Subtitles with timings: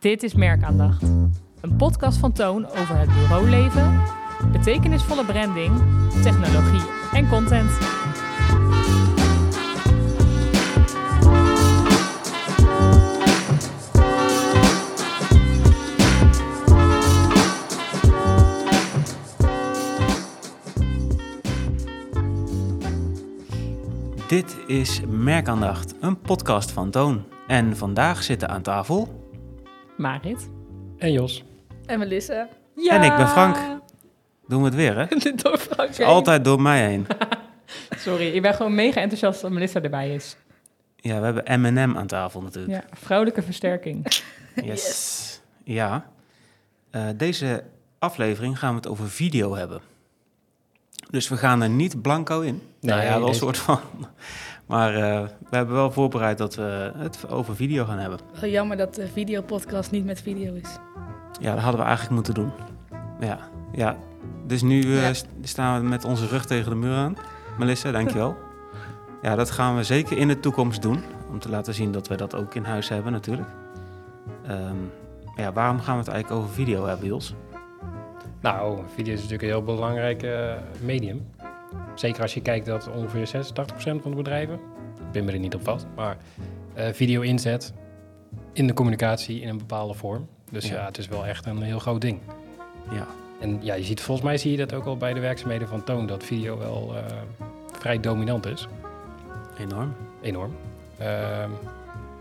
[0.00, 1.02] Dit is Merkaandacht.
[1.60, 4.02] Een podcast van Toon over het bureauleven,
[4.52, 5.82] betekenisvolle branding,
[6.22, 6.80] technologie
[7.12, 7.70] en content.
[24.28, 27.24] Dit is Merkaandacht, een podcast van Toon.
[27.46, 29.20] En vandaag zitten aan tafel...
[30.00, 30.50] Marit.
[30.98, 31.44] En Jos.
[31.86, 32.48] En Melissa.
[32.74, 32.94] Ja!
[32.94, 33.56] En ik ben Frank.
[34.48, 35.06] Doen we het weer, hè?
[35.42, 37.06] Door Frank altijd door mij heen.
[38.06, 40.36] Sorry, ik ben gewoon mega enthousiast dat Melissa erbij is.
[40.96, 42.82] Ja, we hebben M&M aan tafel natuurlijk.
[42.82, 44.06] Ja, vrouwelijke versterking.
[44.64, 45.40] Yes.
[45.64, 46.06] Ja.
[46.90, 47.64] Eh, deze
[47.98, 49.80] aflevering gaan we het over video hebben.
[51.10, 52.62] Dus we gaan er niet blanco in.
[52.80, 53.80] Nee, nou ja, wel een soort van.
[54.70, 58.18] Maar eh, we hebben wel voorbereid dat we het over video gaan hebben.
[58.40, 60.78] Wel jammer dat de videopodcast niet met video is.
[61.40, 62.52] Ja, dat hadden we eigenlijk moeten doen.
[63.20, 63.38] Ja,
[63.72, 63.96] ja.
[64.46, 65.12] Dus nu eh, Ja.
[65.42, 67.16] staan we met onze rug tegen de muur aan.
[67.58, 68.36] Melissa, dankjewel.
[69.22, 71.02] ja, dat gaan we zeker in de toekomst doen.
[71.30, 73.48] Om te laten zien dat we dat ook in huis hebben natuurlijk.
[74.46, 74.76] Ehm,
[75.36, 77.34] ja, waarom gaan we het eigenlijk over video hebben, Jos?
[78.40, 81.26] Nou, video is natuurlijk een heel belangrijk eh, medium.
[81.94, 83.32] Zeker als je kijkt dat ongeveer 86%
[84.02, 86.16] van de bedrijven, ik ben me er niet op vast, maar
[86.74, 87.72] eh, video inzet
[88.52, 90.28] in de communicatie in een bepaalde vorm.
[90.50, 90.74] Dus Ja.
[90.74, 92.18] ja, het is wel echt een heel groot ding.
[92.90, 93.06] Ja,
[93.40, 95.84] En ja, je ziet, volgens mij zie je dat ook al bij de werkzaamheden van
[95.84, 97.02] Toon, dat video wel eh,
[97.78, 98.68] vrij dominant is.
[99.58, 99.94] enorm.
[100.22, 100.54] Enorm.
[100.98, 101.50] Ehm,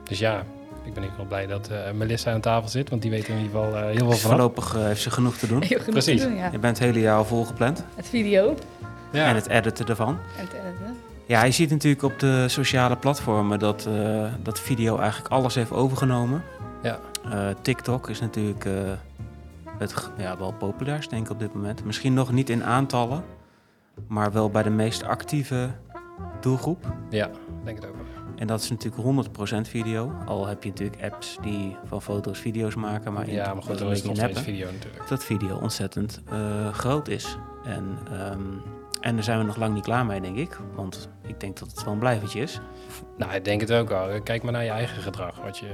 [0.04, 0.40] dus ja,
[0.84, 3.30] ik ben ieder geval blij dat eh, Melissa aan tafel zit, want die weet er
[3.34, 4.30] in ieder geval eh, heel veel van.
[4.30, 5.62] voorlopig eh, heeft ze genoeg te doen.
[5.62, 6.22] Heel genoeg Precies.
[6.22, 6.50] te doen, ja.
[6.52, 7.84] Je bent het hele jaar al volgepland.
[7.96, 8.56] Het video
[9.12, 9.26] Ja.
[9.26, 10.18] En het editen ervan.
[10.38, 10.98] en het editen.
[11.26, 15.72] Ja, je ziet natuurlijk op de sociale platformen dat, eh, dat video eigenlijk alles heeft
[15.72, 16.44] overgenomen.
[16.84, 17.00] Ja.
[17.32, 18.74] Eh, TikTok is natuurlijk eh,
[19.78, 21.86] het ja, wel populairst, denk ik, op dit moment.
[21.86, 23.24] Misschien nog niet in aantallen,
[24.08, 25.70] maar wel bij de meest actieve
[26.42, 26.86] doelgroep.
[27.10, 28.06] Ja, ik denk het ook wel.
[28.36, 30.12] En dat is natuurlijk 100% video.
[30.26, 33.64] Al heb je natuurlijk apps die van foto's video's maken, maar in- ja, maar dat
[33.66, 35.08] goed, een is nog steeds video natuurlijk.
[35.08, 37.38] Dat video ontzettend eh, groot is.
[37.64, 38.40] En, ehm,
[39.02, 40.58] en daar zijn we nog lang niet klaar mee, denk ik.
[40.76, 42.60] Want ik denk dat het wel een blijvertje is.
[43.18, 44.22] Nou, ik denk het ook wel.
[44.22, 45.42] Kijk maar naar je eigen gedrag.
[45.42, 45.70] Wat je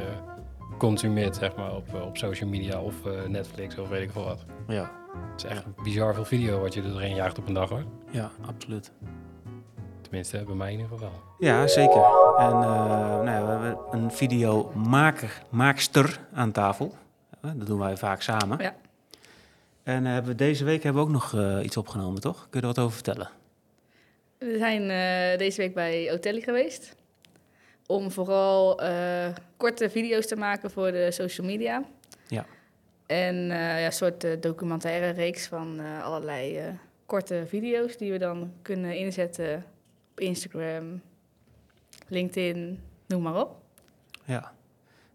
[0.78, 4.46] consumeert, zeg maar, op, op social media of eh, Netflix of weet ik veel wat.
[4.68, 4.92] Ja,
[5.32, 7.84] Het is echt bizar veel video wat je er doorheen jaagt op een dag, hoor.
[8.12, 8.92] ja absoluut.
[10.02, 11.22] Tenminste, bij mij in ieder geval wel.
[11.40, 11.96] Ja, zeker.
[12.38, 16.94] En eh, nou ja, we hebben een videomaker, maakster aan tafel.
[17.42, 18.58] Eh, Dat doen wij vaak samen.
[18.62, 18.74] Ja.
[19.86, 22.48] En eh, hebben we deze week hebben we ook nog eh, iets opgenomen, toch?
[22.50, 23.30] Kun je er wat over vertellen?
[24.38, 26.96] We zijn eh, deze week bij Otelli geweest.
[27.88, 28.82] Om vooral
[29.58, 31.84] korte video's te maken voor de social media.
[32.28, 32.46] Ja.
[33.06, 36.62] En ja, een soort documentaire reeks van allerlei
[37.06, 39.66] korte video's die we dan kunnen inzetten
[40.12, 41.02] op Instagram,
[42.08, 43.56] LinkedIn, noem maar op.
[44.24, 44.52] Ja.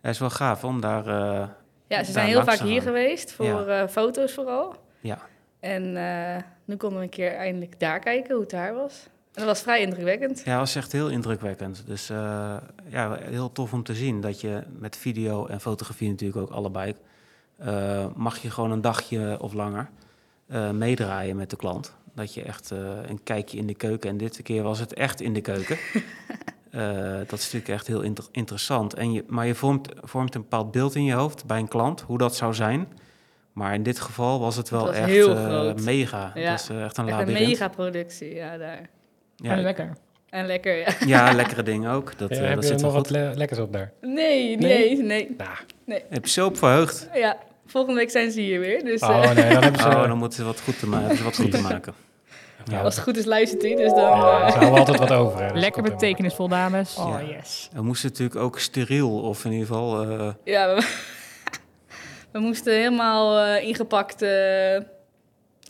[0.01, 1.59] Het is wel gaaf om daar...
[1.91, 4.75] Ja, ze zijn heel vaak hier geweest voor eh, foto's vooral.
[5.01, 5.19] ja,
[5.61, 9.05] En eh, nu konden we een keer eindelijk daar kijken hoe het daar was.
[9.07, 10.39] En dat was vrij indrukwekkend.
[10.39, 11.83] Ja, dat was echt heel indrukwekkend.
[11.87, 12.57] Dus eh,
[12.89, 16.95] ja, heel tof om te zien dat je met video en fotografie natuurlijk ook allebei...
[18.15, 19.91] mag je gewoon een dagje of langer
[20.73, 21.97] meedraaien met de klant.
[22.15, 22.71] Dat je echt
[23.07, 24.11] een kijkje in de keuken...
[24.11, 25.79] en dit keer was het echt in de keuken.
[26.71, 26.81] Eh,
[27.27, 28.95] dat is natuurlijk echt heel inter- interessant.
[28.95, 32.01] En je, maar je vormt, vormt een bepaald beeld in je hoofd bij een klant,
[32.01, 32.89] hoe dat zou zijn...
[33.53, 36.33] Maar in dit geval was het wel was echt heel eh, mega.
[36.35, 38.89] Ja, Het was eh, echt een Echt een mega productie, ja, daar.
[39.37, 39.97] Ja, En lekker.
[40.29, 40.87] En lekker, ja.
[41.07, 42.13] ja, lekkere dingen ook.
[42.19, 43.93] Dat, Ja, eh, heb dat je zit nog wel wat le- lekkers op daar?
[44.01, 44.89] Nee, Nee?
[44.89, 45.37] eens, nee.
[45.87, 47.09] Nou, Heb je zo op verheugd?
[47.15, 48.85] Ja, volgende week zijn ze hier weer.
[48.85, 49.87] Dus oh nee, dan hebben ze...
[49.97, 51.95] Oh, dan moeten ze wat goed te, ma- hebben ze wat goed te maken.
[52.71, 54.03] Ja, als het goed is luistert hij, dus dan...
[54.19, 55.43] ja, eh, ze houden altijd wat over.
[55.43, 56.95] hè, dus Lekker betekenisvol, dames.
[56.95, 57.03] Ja.
[57.05, 57.69] Oh, yes.
[57.73, 60.03] We moesten natuurlijk ook steriel, of in ieder geval...
[60.03, 60.83] eh, ja, we,
[62.33, 64.31] we moesten helemaal eh, ingepakt eh,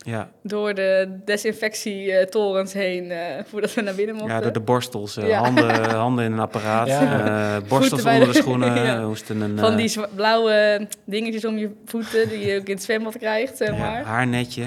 [0.05, 4.35] ja, door de desinfectietorens heen eh, voordat we naar binnen mochten.
[4.35, 5.17] ja, door de borstels.
[5.17, 5.39] eh, Ja.
[5.39, 6.87] handen, handen in een apparaat.
[6.87, 7.55] Ja.
[7.55, 8.73] eh, borstels onder de de- schoenen.
[8.85, 8.97] Ja.
[8.97, 13.57] Een Van die blauwe dingetjes om je voeten, die je ook in het zwembad krijgt,
[13.57, 14.03] zeg ja, maar.
[14.03, 14.61] haarnetje,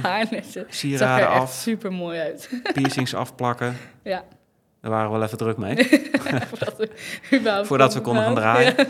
[0.61, 2.51] er sieraden echt af, super mooi uit.
[2.75, 3.77] piercings afplakken.
[4.03, 4.23] Ja,
[4.81, 5.77] Daar waren we wel even druk mee.
[6.49, 6.91] voordat we
[7.37, 8.75] überhaupt Voordat we konden gaan draaien.
[8.77, 8.87] Ja.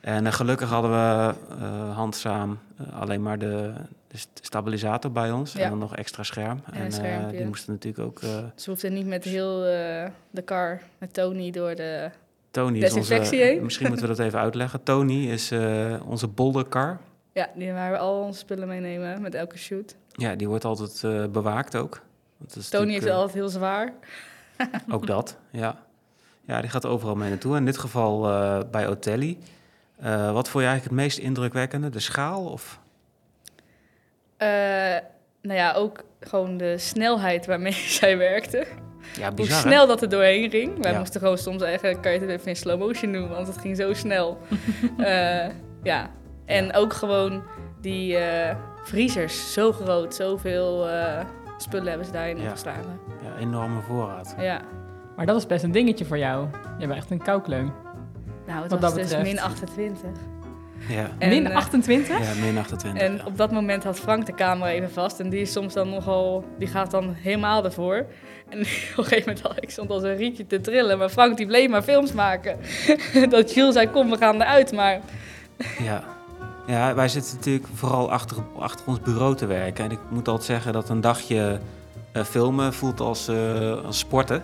[0.00, 2.58] En gelukkig hadden we eh, handzaam
[3.00, 3.72] alleen maar de,
[4.10, 5.52] de st- stabilisator bij ons.
[5.52, 5.60] Ja.
[5.60, 6.62] En dan nog extra scherm.
[6.72, 8.22] En eh, die moesten natuurlijk ook...
[8.22, 12.10] eh, Ze hoefden niet met heel eh, de car, met Tony, door de
[12.50, 13.14] Tony is onze...
[13.14, 13.62] Heen.
[13.64, 14.82] Misschien moeten we dat even uitleggen.
[14.82, 15.52] Tony is
[16.04, 17.00] onze bolderkar.
[17.32, 19.96] Ja, die waar we al onze spullen meenemen met elke shoot.
[20.12, 22.00] Ja, die wordt altijd bewaakt ook.
[22.38, 23.92] Dat is Tony heeft altijd heel zwaar.
[24.92, 25.76] Ook dat, ja.
[26.44, 27.56] Ja, die gaat overal mee naartoe.
[27.56, 28.20] In dit geval
[28.70, 29.38] bij Otelli.
[30.32, 31.88] Wat vond je eigenlijk het meest indrukwekkende?
[31.88, 32.80] De schaal of...
[34.40, 34.48] Eh,
[35.42, 38.66] nou ja, ook gewoon de snelheid waarmee zij werkte.
[39.14, 39.68] Ja, Hoe bizar, hè?
[39.68, 40.82] snel dat er doorheen ging.
[40.82, 40.98] Wij Ja.
[40.98, 43.76] moesten gewoon soms eigenlijk, kan je het even in slow motion doen, want het ging
[43.76, 44.38] zo snel.
[44.98, 45.46] Eh,
[45.82, 46.10] ja,
[46.46, 47.42] en ook gewoon
[47.80, 51.24] die eh vriezers, zo groot, zoveel eh,
[51.56, 52.42] spullen hebben ze daarin Ja.
[52.42, 53.00] opgeslagen.
[53.22, 54.34] Ja, enorme voorraad.
[54.38, 54.60] Ja,
[55.16, 56.46] Maar dat is best een dingetje voor jou.
[56.78, 57.72] Je bent echt een koukleum.
[58.46, 59.32] nou het Wat was dat dus betreft.
[59.32, 60.10] min 28.
[60.88, 62.18] Ja, En, Min eh, 28?
[62.18, 63.02] ja min 28.
[63.02, 63.24] En ja.
[63.24, 65.20] op dat moment had Frank de camera even vast.
[65.20, 68.06] En die is soms dan nogal, die gaat dan helemaal ervoor.
[68.48, 68.66] En op
[68.96, 70.98] een gegeven moment had ik stond als een rietje te trillen.
[70.98, 72.56] Maar Frank die bleef maar films maken.
[73.30, 74.72] dat Jules zei, kom we gaan eruit.
[74.72, 75.00] Maar
[75.88, 76.04] Ja.
[76.66, 79.84] ja, wij zitten natuurlijk vooral achter, achter ons bureau te werken.
[79.84, 81.60] En ik moet altijd zeggen dat een dagje
[82.12, 84.42] eh, filmen voelt als, eh, als sporten.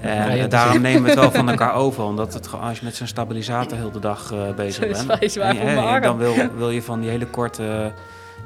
[0.00, 2.04] En Ja, eh, ja, daarom nemen we het wel van elkaar over.
[2.04, 5.32] Omdat het, gewoon- als je met zo'n stabilisator heel de dag eh, bezig Dat bent...
[5.32, 7.92] zwaar en- en- dan wil, wil je van die hele korte,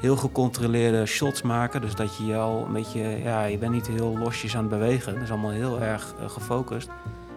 [0.01, 1.81] heel gecontroleerde shots maken.
[1.81, 3.01] Dus dat je al een beetje...
[3.23, 5.13] Ja, je bent niet heel losjes aan het bewegen.
[5.15, 6.89] Het is allemaal heel erg eh, gefocust.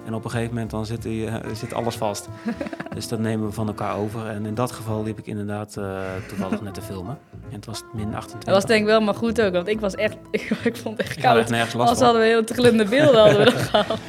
[0.05, 2.29] En op een gegeven moment dan zit, je, zit alles vast.
[2.95, 4.27] dus dat nemen we van elkaar over.
[4.27, 7.17] En in dat geval liep ik inderdaad eh, toevallig net te filmen.
[7.31, 8.39] En het was min 28.
[8.43, 9.53] dat was denk ik wel maar goed ook.
[9.53, 11.49] Want ik was echt, ik, ik vond het echt Ik had echt koud.
[11.49, 13.99] nergens last Als hadden we heel trillende beelden hadden we dat gehad.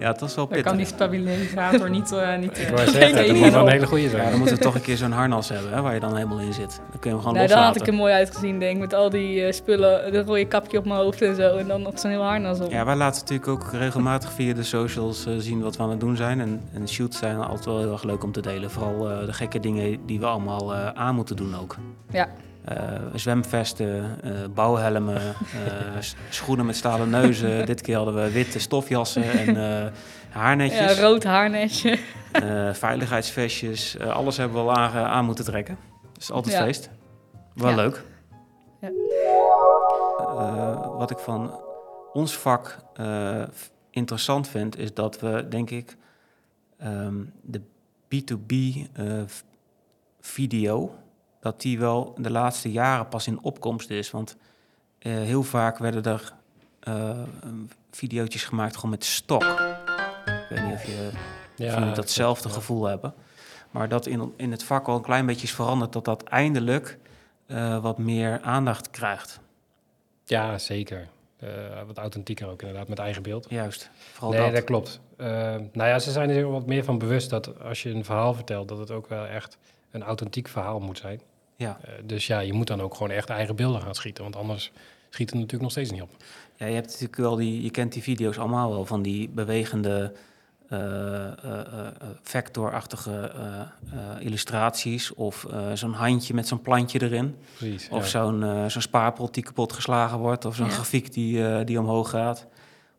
[0.00, 0.96] Ja, het was wel Dan kan die pittig.
[0.96, 2.12] stabilisator niet...
[2.12, 4.62] eh niet Ik wou zeggen, dat moet wel een hele goede Ja, dan moeten we
[4.62, 6.80] toch een keer zo'n harnas hebben, hè, waar je dan helemaal in zit.
[6.90, 7.80] Dan kun je hem gewoon Nou, dan had loslaten.
[7.80, 8.80] ik er mooi uitgezien denk ik.
[8.80, 11.56] Met al die eh, spullen, een rode kapje op mijn hoofd en zo.
[11.56, 12.70] En dan nog zo'n heel harnas op.
[12.70, 16.00] Ja, wij laten natuurlijk ook regelmatig via de socials eh, zien wat we aan het
[16.00, 16.40] doen zijn.
[16.40, 18.70] En, en shoots zijn altijd wel heel erg leuk om te delen.
[18.70, 21.76] Vooral eh, de gekke dingen die we allemaal eh, aan moeten doen ook.
[22.10, 22.28] Ja.
[22.64, 22.76] Eh,
[23.14, 25.16] zwemvesten, eh, bouwhelmen,
[25.66, 27.66] eh, schoenen met stalen neuzen.
[27.66, 29.92] Dit keer hadden we witte stofjassen en
[30.30, 30.96] haarnetjes.
[30.96, 31.98] Ja, rood haarnetje.
[32.72, 33.98] Veiligheidsvestjes.
[33.98, 35.78] alles hebben we al aan, aan moeten trekken.
[36.12, 36.62] Dus altijd Ja.
[36.64, 36.90] feest.
[37.54, 37.76] Wel Ja.
[37.76, 38.02] leuk.
[38.80, 38.90] Ja.
[40.98, 41.60] Wat ik van
[42.12, 42.78] ons vak
[43.90, 45.96] interessant vind, is dat we, denk ik,
[46.78, 47.60] ehm, de
[48.08, 48.52] B2B
[48.92, 49.40] eh, v-
[50.20, 50.94] video,
[51.40, 54.10] dat die wel de laatste jaren pas in opkomst is.
[54.10, 54.36] Want
[54.98, 56.32] eh, heel vaak werden er
[56.80, 57.18] eh,
[57.90, 59.42] videootjes gemaakt gewoon met stok.
[59.42, 61.10] Ik weet niet of je
[61.56, 62.54] jullie datzelfde ja.
[62.54, 63.14] gevoel hebben.
[63.70, 66.98] Maar dat in, in het vak al een klein beetje is veranderd, dat dat eindelijk
[67.46, 69.40] eh, wat meer aandacht krijgt.
[70.24, 71.08] Ja, zeker.
[71.86, 73.46] Wat authentieker ook inderdaad, met eigen beeld.
[73.48, 74.54] Juist, vooral nee, dat.
[74.54, 75.00] dat, klopt.
[75.20, 75.26] Eh,
[75.72, 78.68] nou ja, ze zijn er wat meer van bewust dat als je een verhaal vertelt,
[78.68, 79.58] dat het ook wel echt
[79.90, 81.20] een authentiek verhaal moet zijn.
[81.60, 81.78] Ja.
[81.84, 84.72] Eh, dus ja, je moet dan ook gewoon echt eigen beelden gaan schieten, want anders
[85.10, 86.10] schiet het natuurlijk nog steeds niet op.
[86.56, 90.12] ja, je hebt natuurlijk wel die, je kent die video's allemaal wel van die bewegende
[90.68, 91.86] eh, eh, eh, eh,
[92.22, 97.36] vectorachtige eh, eh, illustraties of eh, zo'n handje met zo'n plantje erin.
[97.56, 97.88] Precies.
[97.88, 98.08] Of ja.
[98.08, 100.44] zo'n eh, zo'n spaarpot die kapot geslagen wordt.
[100.44, 100.72] Of zo'n Ja.
[100.72, 102.46] grafiek die, eh, die omhoog gaat.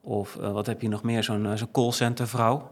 [0.01, 1.23] Of eh, wat heb je nog meer?
[1.23, 2.71] Zo'n zo'n callcenter vrouw.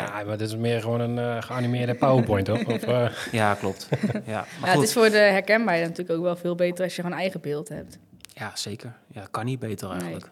[0.00, 2.64] Ja, maar dit is meer gewoon een eh, geanimeerde PowerPoint, toch?
[2.64, 3.88] Of, eh, Ja, klopt.
[4.12, 4.82] ja, maar Ja, het goed.
[4.84, 7.98] is voor de herkenbaarheid natuurlijk ook wel veel beter als je gewoon eigen beeld hebt.
[8.34, 8.92] Ja, zeker.
[9.06, 10.30] Ja, kan niet beter eigenlijk.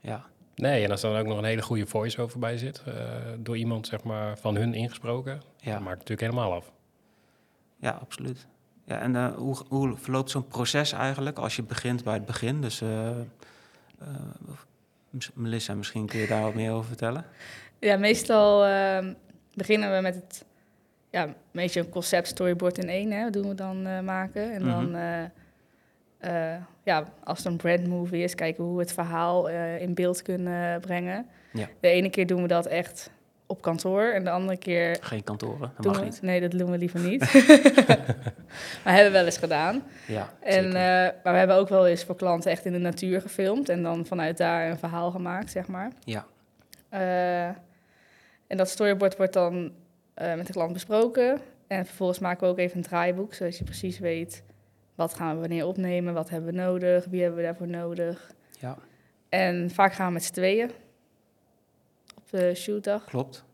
[0.00, 0.24] Ja,
[0.54, 2.94] nee, en als er dan ook nog een hele goede voice-over bij zit, eh,
[3.38, 6.72] door iemand zeg maar van hun ingesproken, ja, dat maakt het natuurlijk helemaal af.
[7.76, 8.46] ja absoluut.
[8.84, 12.60] Ja, en hoe, hoe verloopt zo'n proces eigenlijk als je begint bij het begin?
[12.60, 13.16] Dus eh, eh,
[15.34, 17.24] Melissa, misschien kun je daar wat meer over vertellen?
[17.80, 19.12] Ja, meestal ehm,
[19.54, 20.44] beginnen we met het,
[21.10, 24.52] ja, een beetje een concept storyboard in één, hè, doen we dan eh, maken.
[24.52, 24.94] En dan, Mhm.
[26.18, 29.48] eh, eh, ja, als het een brand movie is, kijken we hoe we het verhaal
[29.78, 31.26] in beeld kunnen brengen.
[31.52, 31.68] Ja.
[31.80, 33.10] De ene keer doen we dat echt
[33.46, 36.04] op kantoor en de andere keer Geen kantoren, dat mag we...
[36.04, 36.22] niet.
[36.22, 37.20] Nee, dat doen we liever niet.
[38.84, 39.82] maar hebben we wel eens gedaan.
[40.06, 40.72] Ja, En,
[41.22, 44.06] maar we hebben ook wel eens voor klanten echt in de natuur gefilmd en dan
[44.06, 45.90] vanuit daar een verhaal gemaakt, zeg maar.
[46.04, 46.26] Ja.
[48.48, 49.72] En dat storyboard wordt dan
[50.14, 51.40] eh, met de klant besproken.
[51.66, 54.42] En vervolgens maken we ook even een draaiboek, zodat je precies weet
[54.94, 58.30] wat gaan we wanneer opnemen, wat hebben we nodig, wie hebben we daarvoor nodig.
[58.60, 58.78] ja,
[59.28, 60.70] En vaak gaan we met z'n tweeën
[62.16, 63.04] op de shootdag.
[63.04, 63.44] klopt.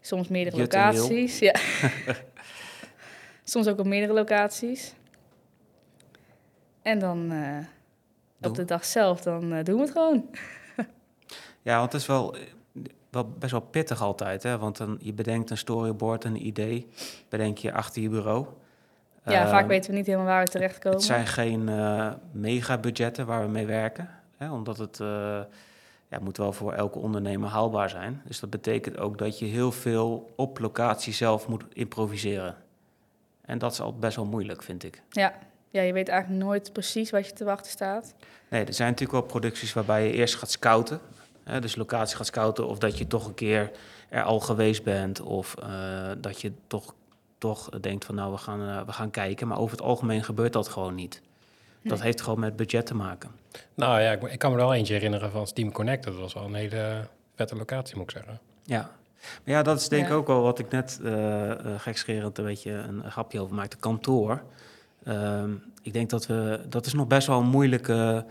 [0.00, 1.38] Soms meerdere Jut locaties.
[1.38, 1.54] Ja.
[3.44, 4.94] Soms ook op meerdere locaties.
[6.82, 7.58] En dan eh,
[8.48, 10.28] op de dag zelf, dan eh, doen we het gewoon.
[11.62, 12.36] Ja, want het is wel.
[13.10, 14.42] Wel best wel pittig altijd.
[14.42, 14.58] Hè?
[14.58, 16.88] Want dan, je bedenkt een storyboard, een idee,
[17.28, 18.46] bedenk je achter je bureau.
[19.24, 20.98] Ja, Ehm, vaak weten we niet helemaal waar we terechtkomen.
[20.98, 24.10] Het zijn geen eh mega-budgetten waar we mee werken.
[24.36, 24.52] Hè?
[24.52, 25.40] Omdat het eh,
[26.08, 28.22] ja, moet wel voor elke ondernemer haalbaar zijn.
[28.24, 32.56] Dus dat betekent ook dat je heel veel op locatie zelf moet improviseren.
[33.40, 35.02] En dat is al best wel moeilijk, vind ik.
[35.10, 35.34] Ja.
[35.70, 38.14] ja, je weet eigenlijk nooit precies wat je te wachten staat.
[38.48, 41.00] Nee, er zijn natuurlijk wel producties waarbij je eerst gaat scouten.
[41.48, 43.70] Hè, dus locatie gaat scouten of dat je toch een keer
[44.08, 45.20] er al geweest bent.
[45.20, 45.68] Of eh,
[46.18, 46.94] dat je toch,
[47.38, 49.48] toch denkt van nou, we gaan, eh, we gaan kijken.
[49.48, 51.22] Maar over het algemeen gebeurt dat gewoon niet.
[51.82, 53.30] Dat heeft gewoon met budget te maken.
[53.74, 56.04] Nou ja, ik, ik kan me er wel eentje herinneren van Steam Connect.
[56.04, 58.40] Dat was wel een hele vette locatie, moet ik zeggen.
[58.64, 58.90] Ja.
[59.44, 60.14] Maar ja, dat is denk ik Ja.
[60.14, 63.76] ook wel wat ik net eh gekscherend een beetje een, een grapje over maakte.
[63.76, 64.42] Kantoor.
[65.04, 65.50] Ehm,
[65.82, 68.24] ik denk dat we, dat is nog best wel een moeilijke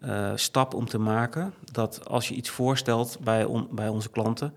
[0.00, 1.54] eh, stap om te maken.
[1.72, 4.54] Dat als je iets voorstelt bij, bij onze klanten,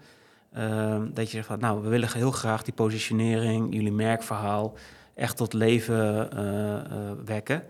[0.53, 4.73] ehm, dat je zegt van, nou, we willen heel graag die positionering, jullie merkverhaal,
[5.13, 6.83] echt tot leven eh, eh,
[7.25, 7.63] wekken.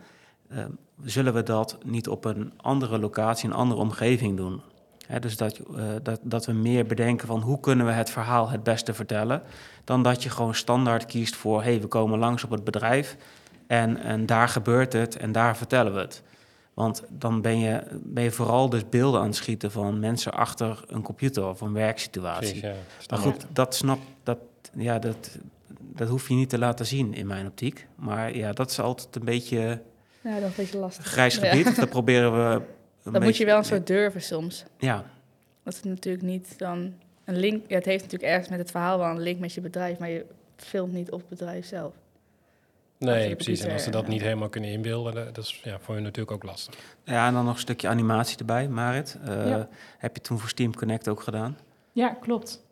[0.49, 0.69] Ehm,
[1.03, 4.61] zullen we dat niet op een andere locatie, een andere omgeving doen?
[5.19, 5.61] Dus dat,
[6.03, 9.41] dat, dat we meer bedenken van hoe kunnen we het verhaal het beste vertellen,
[9.83, 13.17] dan dat je gewoon standaard kiest voor, hé, hey, we komen langs op het bedrijf
[13.67, 16.23] en, en daar gebeurt het en daar vertellen we het.
[16.73, 20.83] Want dan ben je, ben je vooral dus beelden aan het schieten van mensen achter
[20.87, 22.59] een computer of een werksituatie.
[22.59, 22.73] Precies, ja.
[23.09, 24.37] Maar goed, dat snap dat,
[24.75, 25.37] ja, dat,
[25.79, 27.87] dat hoef je niet te laten zien in mijn optiek.
[27.95, 29.81] Maar ja, dat is altijd een beetje
[30.21, 31.05] Ja, dat is een beetje lastig.
[31.05, 31.49] grijs Ja.
[31.49, 31.75] gebied.
[31.75, 32.61] Dat proberen we.
[33.03, 34.63] Een Dat moet je wel een soort durven soms.
[34.77, 35.05] Ja,
[35.63, 36.93] Dat is natuurlijk niet dan
[37.25, 37.63] een link.
[37.67, 40.09] Ja, het heeft natuurlijk ergens met het verhaal wel een link met je bedrijf, maar
[40.09, 40.25] je
[40.55, 41.93] filmt niet op het bedrijf zelf.
[43.05, 43.61] Nee, precies.
[43.61, 46.43] En als ze dat niet helemaal kunnen inbeelden, dat is ja, voor je natuurlijk ook
[46.43, 46.75] lastig.
[47.03, 49.17] ja, en dan nog een stukje animatie erbij, Marit.
[49.25, 49.67] Eh, Ja.
[49.97, 51.57] Heb je toen voor Steam Connect ook gedaan?
[51.91, 52.63] Ja, klopt.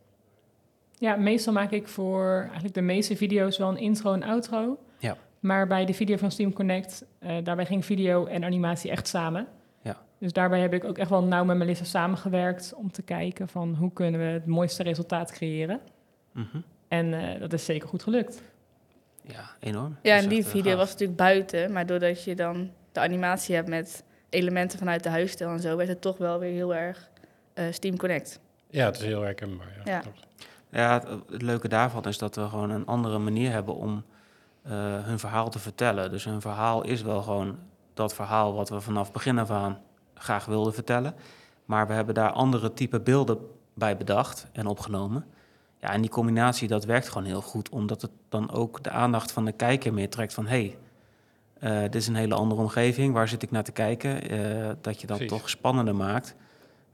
[0.97, 4.77] Ja, meestal maak ik voor eigenlijk de meeste video's wel een intro en outro.
[4.97, 5.17] Ja.
[5.39, 9.47] Maar bij de video van Steam Connect, eh, daarbij ging video en animatie echt samen.
[9.81, 9.97] Ja.
[10.17, 13.75] Dus daarbij heb ik ook echt wel nauw met Melissa samengewerkt om te kijken van
[13.75, 15.79] hoe kunnen we het mooiste resultaat creëren.
[16.31, 16.57] Mhm.
[16.87, 18.41] En eh, dat is zeker goed gelukt.
[19.31, 19.97] Ja, enorm.
[20.01, 20.79] Ja, en die eh, video gaaf.
[20.79, 25.49] was natuurlijk buiten, maar doordat je dan de animatie hebt met elementen vanuit de huisstijl
[25.49, 27.09] en zo, werd het toch wel weer heel erg
[27.53, 28.39] eh, Steam Connect.
[28.69, 29.81] Ja, het is heel herkenbaar.
[29.85, 30.01] Ja, Ja.
[30.71, 34.03] Ja, het, het leuke daarvan is dat we gewoon een andere manier hebben om
[34.61, 34.71] eh,
[35.03, 36.11] hun verhaal te vertellen.
[36.11, 37.59] Dus hun verhaal is wel gewoon
[37.93, 39.81] dat verhaal wat we vanaf begin af aan
[40.13, 41.15] graag wilden vertellen.
[41.65, 43.37] Maar we hebben daar andere type beelden
[43.73, 45.25] bij bedacht en opgenomen.
[45.81, 49.31] Ja, en die combinatie, dat werkt gewoon heel goed, omdat het dan ook de aandacht
[49.31, 50.47] van de kijker meer trekt van...
[50.47, 50.75] hé,
[51.59, 54.29] hey, dit is een hele andere omgeving, waar zit ik naar te kijken?
[54.29, 55.37] Eh, dat je dat Precies.
[55.37, 56.35] toch spannender maakt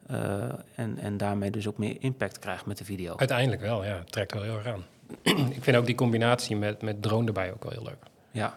[0.08, 0.44] eh,
[0.76, 3.16] en, en daarmee dus ook meer impact krijgt met de video.
[3.18, 3.98] Uiteindelijk wel, ja.
[3.98, 4.84] Het trekt wel heel erg aan.
[5.56, 8.04] ik vind ook die combinatie met, met drone erbij ook wel heel leuk.
[8.32, 8.48] Ja,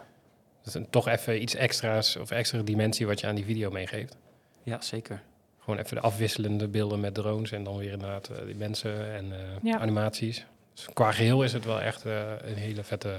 [0.59, 3.71] Dat is een- toch even iets extra's of extra dimensie wat je aan die video
[3.71, 4.17] meegeeft.
[4.63, 5.23] ja zeker.
[5.69, 9.33] Gewoon even de afwisselende beelden met drones en dan weer inderdaad eh, die mensen en
[9.33, 9.79] eh, Ja.
[9.79, 10.47] animaties.
[10.75, 13.17] Dus qua geheel is het wel echt eh, een hele vette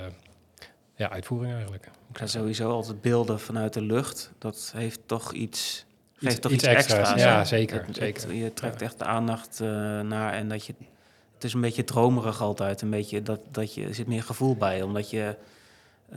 [0.96, 1.90] ja, uitvoering eigenlijk.
[2.14, 4.32] Ja, sowieso altijd beelden vanuit de lucht.
[4.38, 7.00] Dat heeft toch iets, geeft Iets- toch iets iets, extra's.
[7.00, 7.22] extra's.
[7.22, 8.22] Ja, zeker, Het- zeker.
[8.28, 8.86] het- je trekt Ja.
[8.86, 9.68] echt de aandacht eh,
[10.02, 10.74] naar en dat je...
[11.34, 12.82] Het is een beetje dromerig altijd.
[12.82, 14.82] Een beetje dat, dat je, er zit meer gevoel bij.
[14.82, 15.36] Omdat je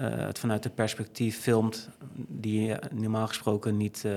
[0.01, 1.89] het vanuit een perspectief filmt...
[2.15, 4.13] die je normaal gesproken niet, eh,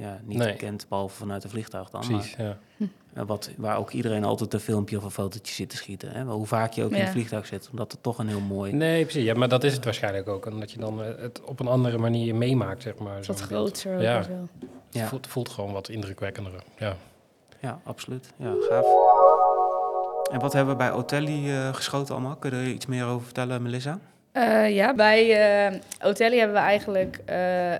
[0.00, 0.56] ja, niet Nee.
[0.56, 0.86] kent.
[0.88, 2.00] Behalve vanuit een vliegtuig dan.
[2.00, 2.58] Precies, ja.
[2.76, 6.10] Maar, eh, wat, waar ook iedereen altijd een filmpje of een fotootje zit te schieten.
[6.12, 6.22] Hè?
[6.24, 7.68] Hoe vaak je ook in het vliegtuig zit.
[7.70, 8.72] Omdat het toch een heel mooi...
[8.72, 9.24] Nee, precies.
[9.24, 10.46] Ja, maar dat is het waarschijnlijk ook.
[10.46, 13.16] Omdat je dan eh, het op een andere manier meemaakt, zeg maar.
[13.16, 14.24] Het wat groter ook Ja.
[14.90, 16.52] Het voelt, voelt gewoon wat indrukwekkender.
[16.78, 16.96] Ja.
[17.60, 18.32] Ja, absoluut.
[18.36, 18.86] Ja, gaaf.
[20.32, 22.36] En wat hebben we bij Otelli eh, geschoten allemaal?
[22.36, 23.98] Kun je er iets meer over vertellen, Melissa?
[24.32, 25.30] Eh, ja, bij
[25.70, 27.72] eh Otelli hebben we eigenlijk eh,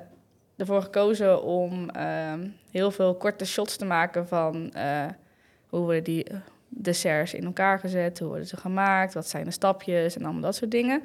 [0.57, 4.73] ervoor gekozen om ehm, heel veel korte shots te maken van
[5.69, 6.27] hoe we die
[6.69, 10.57] desserts in elkaar gezet, hoe worden ze gemaakt, wat zijn de stapjes en allemaal dat
[10.57, 11.03] soort dingen.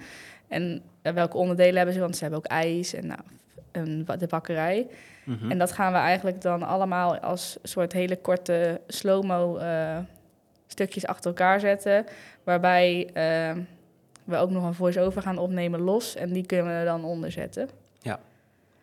[0.48, 4.88] En welke onderdelen hebben ze, want ze hebben ook ijs en nou, de bakkerij.
[5.24, 5.52] Mhm.
[5.52, 9.60] En dat gaan we eigenlijk dan allemaal als soort hele korte slow-mo
[10.68, 12.06] stukjes achter elkaar zetten.
[12.44, 13.52] Waarbij eh,
[14.36, 16.16] we ook nog een voice-over gaan opnemen los.
[16.16, 17.70] En die kunnen we er dan onder zetten.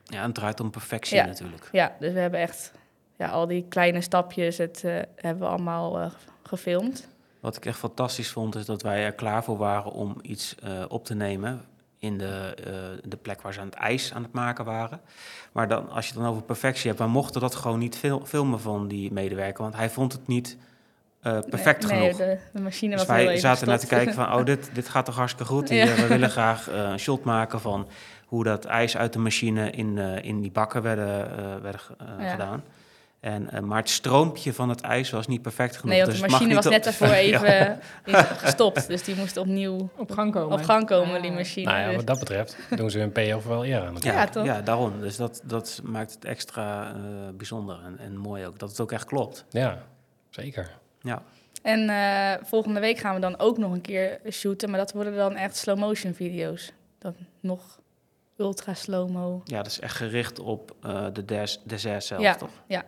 [0.06, 1.24] Ja, en het draait om perfectie Ja.
[1.26, 1.68] natuurlijk.
[1.72, 2.72] Ja, dus we hebben echt
[3.16, 6.10] ja, al die kleine stapjes het, eh, hebben we allemaal eh,
[6.42, 7.08] gefilmd.
[7.40, 10.84] Wat ik echt fantastisch vond, is dat wij er klaar voor waren om iets eh,
[10.88, 11.64] op te nemen
[11.98, 12.54] in de,
[13.04, 15.00] de plek waar ze aan het ijs aan het maken waren.
[15.52, 18.24] Maar dan, als je het dan over perfectie hebt, we mochten dat gewoon niet fil-
[18.26, 20.56] filmen van die medewerker, want hij vond het niet
[21.24, 22.18] eh, perfect nee, genoeg.
[22.18, 24.70] Nee, de, de machine Dus was wij even zaten naar te kijken van, oh, dit,
[24.72, 25.68] dit gaat toch hartstikke goed.
[25.68, 25.84] Ja.
[25.84, 27.88] Hier, we willen graag eh, een shot maken van
[28.26, 32.24] hoe dat ijs uit de machine in, eh, in die bakken werden, eh, werden eh,
[32.24, 32.30] Ja.
[32.30, 32.64] gedaan.
[33.20, 35.90] En, eh, maar het stroompje van het ijs was niet perfect genoeg.
[35.90, 37.78] Nee, want dus de machine was net daarvoor even
[38.44, 38.88] gestopt.
[38.88, 40.58] Dus die moest opnieuw Op gang komen.
[40.58, 41.36] op gang komen, die Ah.
[41.36, 41.66] machine.
[41.70, 43.96] Nou ja, Dus- wat dat betreft doen ze hun payoff wel eer aan.
[44.00, 44.44] Ja, toch?
[44.44, 45.00] ja, daarom.
[45.00, 46.94] Dus dat, dat maakt het extra eh,
[47.36, 48.58] bijzonder en, en mooi ook.
[48.58, 49.44] Dat het ook echt klopt.
[49.50, 49.78] Ja,
[50.30, 50.70] zeker.
[51.04, 51.22] Ja,
[51.62, 54.70] En eh, volgende week gaan we dan ook nog een keer shooten.
[54.70, 56.72] Maar dat worden dan echt slow-motion video's.
[56.98, 57.80] Dan nog
[58.36, 59.40] ultra slow-mo.
[59.44, 62.50] ja dat is echt gericht op eh, de des, dessert zelf, Ja, toch?
[62.66, 62.84] Ja.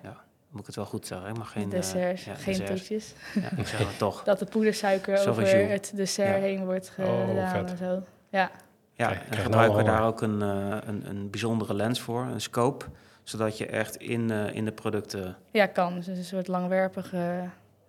[0.50, 1.28] Moet ik het wel goed zeggen?
[1.28, 1.64] Ik mag geen...
[1.64, 2.80] eh, desserts, ja, geen desserts.
[2.80, 3.12] toetjes.
[3.34, 4.22] Ja, ik zeg het toch.
[4.24, 6.42] Dat de poedersuiker Zo over het dessert Ja.
[6.42, 8.02] heen wordt Oh, gedaan en zo.
[8.30, 8.50] Ja,
[8.94, 12.84] Ja, en gebruiken we daar ook een, eh, een, een bijzondere lens voor, een scope,
[13.22, 15.36] zodat je echt in, eh, in de producten...
[15.50, 15.94] ja kan.
[15.94, 17.44] Dus een soort langwerpige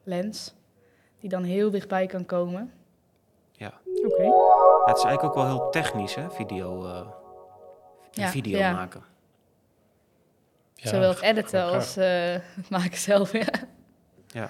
[0.07, 0.53] lens.
[1.19, 2.71] Die dan heel dichtbij kan komen.
[4.05, 4.23] Oké.
[4.23, 7.07] Ja, het is eigenlijk ook wel heel technisch, hè, video, eh,
[8.11, 8.73] Ja, video ja.
[8.73, 9.03] maken.
[10.73, 13.31] Ja, Zowel het editen als eh, het maken zelf.
[13.31, 13.47] Ja.
[14.27, 14.49] Ja.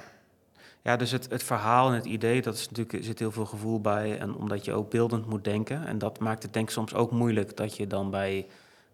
[0.82, 3.46] Ja, dus het, het verhaal en het idee, dat is natuurlijk, er zit heel veel
[3.46, 4.20] gevoel bij.
[4.20, 5.86] En omdat je ook beeldend moet denken.
[5.86, 8.48] En dat maakt het denk ik soms ook moeilijk dat je dan bij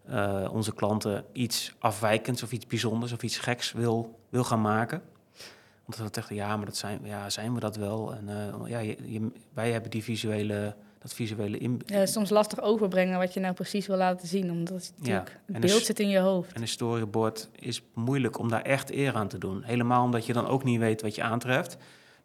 [0.06, 5.02] eh, onze klanten iets afwijkends of iets bijzonders of iets geks wil, wil gaan maken.
[5.84, 8.14] Want we zeggen, ja, maar dat zijn, ja, zijn we dat wel?
[8.14, 12.60] En eh, ja, je, je- wij hebben die visuele, dat visuele in, Ja, soms lastig
[12.60, 14.50] overbrengen wat je nou precies wil laten zien.
[14.50, 16.52] Omdat het dus- beeld zit in je hoofd.
[16.52, 19.62] En een storyboard is moeilijk om daar echt eer aan te doen.
[19.62, 21.76] Helemaal omdat je dan ook niet weet wat je aantreft.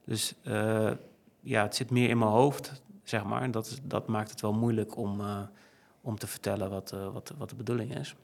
[0.06, 0.92] Dus eh,
[1.42, 3.42] ja, het zit meer in mijn hoofd, zeg maar.
[3.42, 5.40] En dat, dat maakt het wel moeilijk om, eh,
[6.02, 8.16] om te vertellen wat, wat, wat de bedoeling is.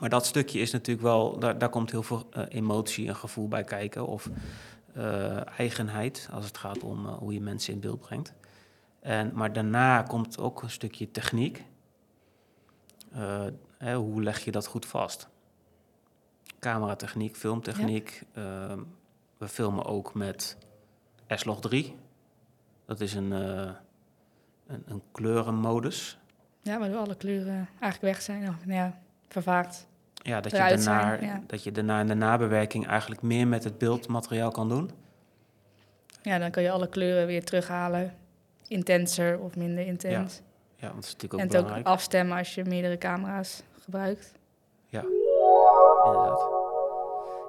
[0.00, 3.48] Maar dat stukje is natuurlijk wel, daar, daar komt heel veel eh, emotie en gevoel
[3.48, 4.06] bij kijken.
[4.06, 4.30] Of
[4.92, 8.34] eh, eigenheid, als het gaat om eh, hoe je mensen in beeld brengt.
[9.00, 11.64] En, maar daarna komt ook een stukje techniek.
[13.78, 15.28] Hè, hoe leg je dat goed vast?
[16.58, 18.22] Cameratechniek, filmtechniek.
[18.32, 18.80] Ehm,
[19.38, 20.56] we filmen ook met
[21.28, 21.96] S-Log 3.
[22.86, 23.76] Dat is een, een,
[24.66, 26.18] een kleurenmodus.
[26.62, 28.48] Ja, waardoor alle kleuren eigenlijk weg zijn.
[28.48, 28.98] Of nou ja,
[29.28, 29.86] vervaagd.
[30.14, 31.42] Ja, dat je, daarna, zijn, ja.
[31.46, 34.90] dat je daarna in de nabewerking eigenlijk meer met het beeldmateriaal kan doen.
[36.22, 38.14] Ja, dan kan je alle kleuren weer terughalen.
[38.68, 40.42] Intenser of minder intens.
[40.76, 41.86] Ja, want dat is natuurlijk ook en het ook belangrijk.
[41.86, 44.32] afstemmen als je meerdere camera's gebruikt.
[46.04, 46.48] Inderdaad.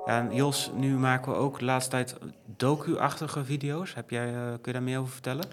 [0.05, 3.95] Ja, en Jos, nu maken we ook de laatste tijd docu-achtige video's.
[3.95, 5.45] Heb jij, eh, kun je daar meer over vertellen?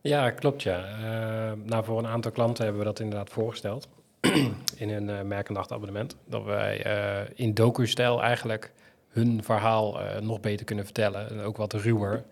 [0.00, 0.84] Ja, klopt ja.
[0.84, 3.88] Eh, nou, voor een aantal klanten hebben we dat inderdaad voorgesteld.
[4.82, 6.16] in een uh, dagabonnement.
[6.24, 8.72] Dat wij eh, in docu-stijl eigenlijk
[9.08, 11.30] hun verhaal eh, nog beter kunnen vertellen.
[11.30, 12.24] En ook wat ruwer.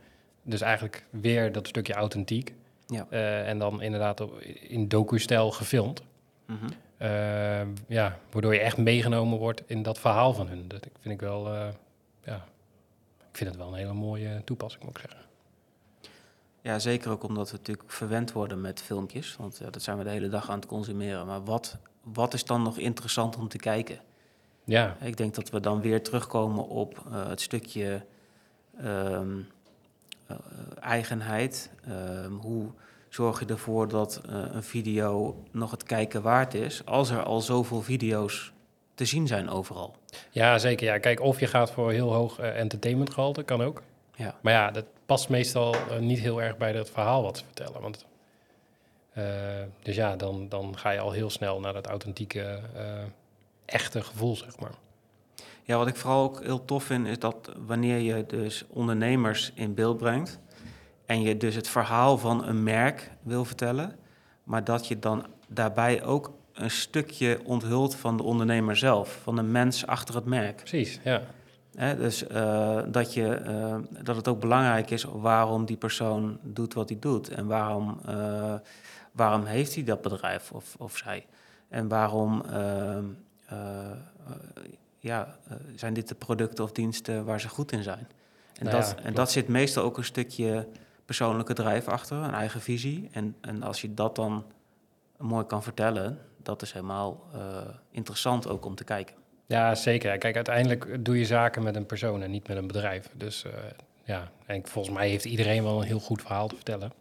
[0.43, 2.55] Dus eigenlijk weer dat stukje authentiek.
[2.87, 3.07] Ja.
[3.45, 4.23] En dan inderdaad
[4.69, 6.03] in docu-stijl gefilmd.
[6.47, 6.67] Mhm.
[6.97, 10.69] Eh, ja, waardoor je echt meegenomen wordt in dat verhaal van hun.
[10.69, 11.55] Dat vind ik wel,
[12.25, 12.45] ja,
[13.19, 15.34] ik vind het wel een hele mooie toepassing, moet ik zeggen.
[16.65, 19.37] Ja, zeker ook omdat we natuurlijk verwend worden met filmpjes.
[19.37, 21.27] Want ja, dat zijn we de hele dag aan het consumeren.
[21.27, 24.01] Maar wat, wat is dan nog interessant om te kijken?
[24.65, 28.05] Ja, Ik denk dat we dan weer terugkomen op eh, het stukje
[28.79, 29.39] ehm,
[30.27, 30.37] eh,
[30.81, 31.71] eigenheid.
[31.87, 32.67] Ehm, hoe
[33.09, 36.85] zorg je ervoor dat eh, een video nog het kijken waard is...
[36.85, 38.53] als er al zoveel video's
[38.95, 39.97] te zien zijn overal?
[40.31, 40.87] ja zeker.
[40.87, 40.99] Ja.
[40.99, 43.83] Kijk, of je gaat voor heel hoog eh, entertainmentgehalte, kan ook.
[44.17, 44.35] Ja.
[44.41, 47.81] Maar ja, dat past meestal eh, niet heel erg bij het verhaal wat ze vertellen.
[47.81, 48.07] Want,
[49.13, 49.25] eh,
[49.83, 53.03] dus ja, dan, dan ga je al heel snel naar dat authentieke, eh,
[53.65, 54.75] echte gevoel, zeg maar.
[55.63, 59.75] Ja, wat ik vooral ook heel tof vind, is dat wanneer je dus ondernemers in
[59.75, 60.39] beeld brengt
[61.07, 63.97] en je dus het verhaal van een merk wil vertellen,
[64.43, 69.43] maar dat je dan daarbij ook een stukje onthult van de ondernemer zelf, van de
[69.43, 70.57] mens achter het merk.
[70.57, 71.23] Precies, ja.
[71.75, 76.89] Dus eh, dat, je, eh, dat het ook belangrijk is waarom die persoon doet wat
[76.89, 78.55] hij doet en waarom, eh,
[79.13, 81.27] waarom heeft hij dat bedrijf of, of zij.
[81.69, 82.43] En waarom
[84.99, 85.37] ja,
[85.75, 88.09] zijn dit de producten of diensten waar ze goed in zijn.
[88.59, 90.69] En, Nou ja, dat, en dat zit meestal ook een stukje
[91.05, 93.09] persoonlijke drijf achter, een eigen visie.
[93.13, 94.45] En, en als je dat dan
[95.19, 97.27] mooi kan vertellen, dat is helemaal
[97.91, 99.17] interessant ook om te kijken.
[99.55, 100.19] Ja, zeker.
[100.19, 103.11] Kijk, uiteindelijk doe je zaken met een persoon en niet met een bedrijf.
[103.13, 103.53] Dus eh,
[104.05, 106.93] ja, en volgens mij heeft iedereen wel een heel goed verhaal te vertellen.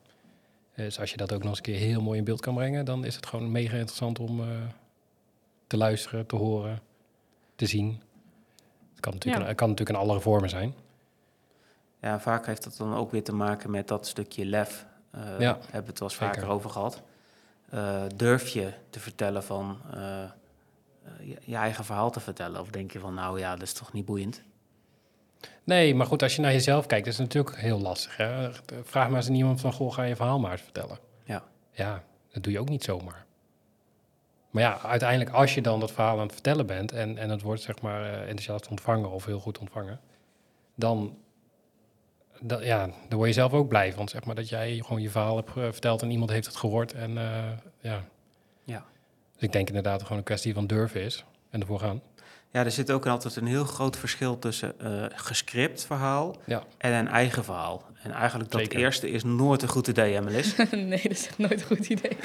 [0.76, 2.86] Dus als je dat ook nog eens een keer heel mooi in beeld kan brengen,
[2.86, 4.48] dan is het gewoon mega interessant om eh,
[5.68, 6.80] te luisteren, te horen,
[7.56, 8.02] te zien.
[8.92, 9.42] Het kan natuurlijk, Ja.
[9.42, 10.74] een, het kan natuurlijk in alle vormen zijn.
[12.02, 14.86] Ja, vaak heeft dat dan ook weer te maken met dat stukje lef.
[15.12, 17.02] Eh Ja, hebben we het wel eens vaker over gehad.
[17.70, 19.78] Eh, durf je te vertellen van
[21.20, 22.62] je, je eigen verhaal te vertellen?
[22.62, 24.42] Of denk je van, nou ja, dat is toch niet boeiend?
[25.64, 28.18] Nee, maar goed, als je naar jezelf kijkt, is het natuurlijk heel lastig.
[28.18, 28.50] Hè?
[28.84, 31.00] Vraag maar eens aan iemand van, goh, ga je verhaal maar eens vertellen.
[31.24, 31.44] Ja.
[31.72, 33.26] Ja, dat doe je ook niet zomaar.
[34.50, 37.42] Maar ja, uiteindelijk als je dan dat verhaal aan het vertellen bent en, en het
[37.42, 40.00] wordt zeg maar eh, enthousiast ontvangen of heel goed ontvangen,
[40.76, 41.18] dan,
[42.62, 45.36] ja, dan word je zelf ook blij van, zeg maar, dat jij gewoon je verhaal
[45.36, 46.94] hebt eh, verteld en iemand heeft het gehoord.
[46.94, 48.04] En eh, ja.
[49.34, 52.02] Dus ik denk inderdaad dat het gewoon een kwestie van durven is en ervoor gaan.
[52.52, 56.64] Ja, er zit ook altijd een heel groot verschil tussen eh gescript verhaal Ja.
[56.78, 57.84] en een eigen verhaal.
[58.04, 58.80] En eigenlijk dat Zeker.
[58.80, 60.56] eerste is nooit een goed idee, Emmelis.
[60.72, 62.18] nee, dat is echt nooit een goed idee.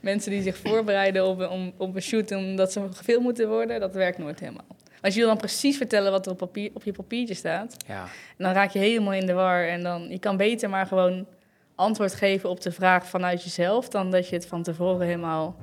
[0.00, 3.80] Mensen die zich voorbereiden op, een- om, op een shoot omdat ze gefilmd moeten worden,
[3.80, 4.66] dat werkt nooit helemaal.
[5.02, 8.02] Als je wil dan precies vertellen wat er op, papier, op je papiertje staat, ja,
[8.36, 9.68] en dan raak je helemaal in de war.
[9.68, 11.26] En dan, je kan beter maar gewoon
[11.74, 15.56] antwoord geven op de vraag vanuit jezelf, dan dat je het van tevoren helemaal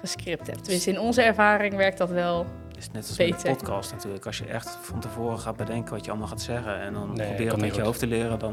[0.00, 0.66] gescript hebt.
[0.66, 2.46] Dus in onze ervaring werkt dat wel.
[2.68, 4.26] het is net als met een podcast natuurlijk.
[4.26, 6.80] Als je echt van tevoren gaat bedenken wat je allemaal gaat zeggen...
[6.80, 8.50] en dan Nee, probeer komt het met je hoofd te leren, dan...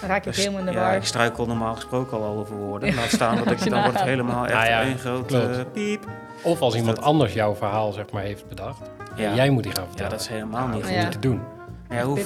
[0.00, 0.96] Dan raak je dus- helemaal in de ja, war.
[0.96, 2.88] ik struikel normaal gesproken al over woorden.
[2.88, 2.94] Ja.
[2.94, 5.56] Laat staan dat ik, je dan wordt het helemaal echt Nou ja, één groot klopt.
[5.56, 6.06] eh, piep.
[6.42, 8.90] Of als iemand dat- anders jouw verhaal zeg maar heeft bedacht.
[9.16, 9.28] Ja.
[9.28, 10.12] En jij moet die gaan Ja, vertellen.
[10.12, 11.00] dat is helemaal niet dat goed.
[11.02, 11.08] Ja.
[11.08, 11.40] te doen.
[11.90, 12.18] Ja, hoe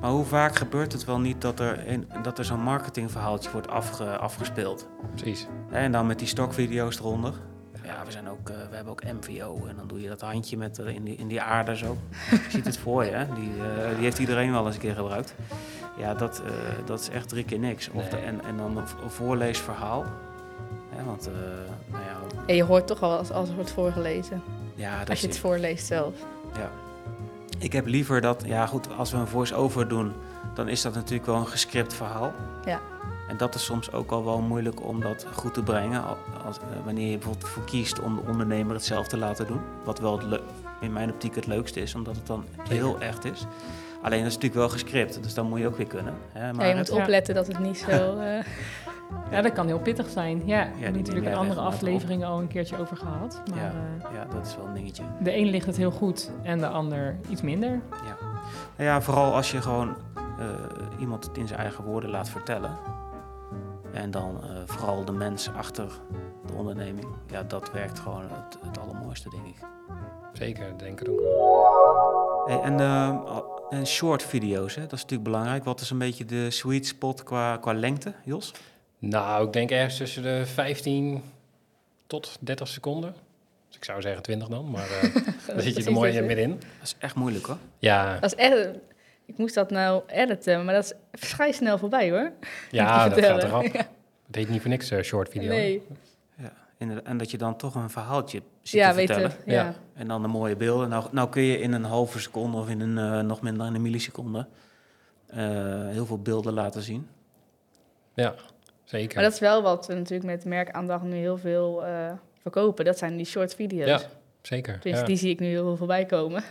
[0.00, 3.68] maar hoe vaak gebeurt het wel niet dat er, een, dat er zo'n marketingverhaaltje wordt
[3.68, 4.88] afge, afgespeeld?
[5.14, 5.46] Precies.
[5.70, 7.32] En dan met die stokvideo's eronder.
[7.84, 9.66] Ja, we, zijn ook, eh, we hebben ook MVO.
[9.68, 11.96] En dan doe je dat handje met, eh, in, die, in die aarde zo.
[12.30, 13.26] je ziet het voor je, hè?
[13.34, 15.34] Die, eh, die heeft iedereen wel eens een keer gebruikt.
[15.96, 16.52] Ja, dat, eh,
[16.86, 17.90] dat is echt drie keer niks.
[17.92, 20.04] Of de- en, en dan een voorleesverhaal.
[20.90, 21.32] Hè, want, eh,
[21.92, 22.16] nou ja,
[22.46, 24.42] En je hoort toch al als, als het wordt voorgelezen.
[24.74, 26.14] ja dat Als je het voorleest zelf.
[26.56, 26.70] Ja.
[27.58, 30.12] Ik heb liever dat, ja goed, als we een voice-over doen,
[30.54, 32.32] dan is dat natuurlijk wel een gescript verhaal.
[32.64, 32.80] Ja.
[33.28, 36.04] En dat is soms ook al wel moeilijk om dat goed te brengen.
[36.04, 39.46] al- Als, eh, wanneer je bijvoorbeeld voor kiest om de ondernemer het zelf te laten
[39.46, 39.60] doen.
[39.84, 40.40] Wat wel het
[40.80, 43.46] in mijn optiek het leukste is, omdat het dan heel echt is.
[44.02, 46.14] Alleen dat is natuurlijk wel gescript, dus dan moet je ook weer kunnen.
[46.32, 46.52] Hè?
[46.52, 47.90] Maar ja, je het- moet opletten dat het niet zo...
[48.18, 48.44] eh,
[49.30, 50.42] Ja, dat kan heel pittig zijn.
[50.46, 53.42] Ja, we die hebben natuurlijk in jij andere afleveringen al een keertje over gehad.
[53.50, 53.72] Maar Ja.
[54.08, 55.02] eh, ja, dat is wel een dingetje.
[55.20, 57.70] de een ligt het heel goed en de ander iets minder.
[57.90, 58.16] Ja.
[58.76, 59.94] Nou ja, vooral als je gewoon
[60.98, 62.70] iemand het in zijn eigen woorden laat vertellen.
[63.94, 65.86] En dan eh, vooral de mens achter
[66.46, 67.06] de onderneming.
[67.30, 69.56] Ja, dat werkt gewoon het, het allermooiste, denk ik.
[70.32, 72.42] Zeker, denk ik ook wel.
[72.46, 73.38] Hey, en, eh,
[73.70, 75.64] en short video's, hè, dat is natuurlijk belangrijk.
[75.64, 78.52] Wat is een beetje de sweet spot qua, qua lengte, Jos?
[78.98, 81.22] Nou, ik denk ergens tussen de 15
[82.06, 83.14] tot 30 seconden.
[83.68, 85.14] Dus ik zou zeggen 20 dan, maar eh
[85.46, 86.50] daar zit je er mooi middenin.
[86.50, 87.58] Dat is echt moeilijk, hoor.
[87.78, 88.68] Ja, Dat is echt...
[89.26, 92.32] Ik moest dat nou editen, maar dat is vrij snel voorbij hoor.
[92.70, 93.44] ja dat gaat vertellen.
[93.44, 93.72] eraf.
[94.26, 95.48] Het heet niet voor niks eh, short video.
[95.48, 95.82] Nee,
[96.36, 96.52] Ja.
[96.78, 99.32] En, en dat je dan toch een verhaaltje ziet ja, te vertellen.
[99.44, 99.52] je.
[99.52, 99.62] Ja.
[99.62, 99.74] Ja.
[99.94, 100.88] En dan de mooie beelden.
[100.88, 103.74] Nou, nou kun je in een halve seconde of in een eh, nog minder dan
[103.74, 104.46] een milliseconde
[105.26, 107.08] eh, heel veel beelden laten zien.
[108.14, 108.34] Ja,
[108.84, 109.14] zeker.
[109.14, 112.84] Maar dat is wel wat we natuurlijk met merkaandacht nu heel veel eh, verkopen.
[112.84, 113.88] Dat zijn die short video's.
[113.88, 114.00] Ja,
[114.42, 114.78] zeker.
[114.80, 115.04] Dus ja.
[115.04, 116.42] die zie ik nu heel veel voorbij komen.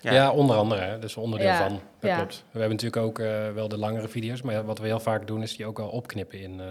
[0.00, 0.30] Ja.
[0.32, 0.80] onder andere.
[0.80, 0.94] Hè.
[0.98, 1.80] Dat is een onderdeel Ja, van.
[1.98, 2.16] Dat ja.
[2.16, 2.44] klopt.
[2.50, 4.42] We hebben natuurlijk ook eh, wel de langere video's.
[4.42, 6.66] Maar wat we heel vaak doen, is die ook wel opknippen in eh,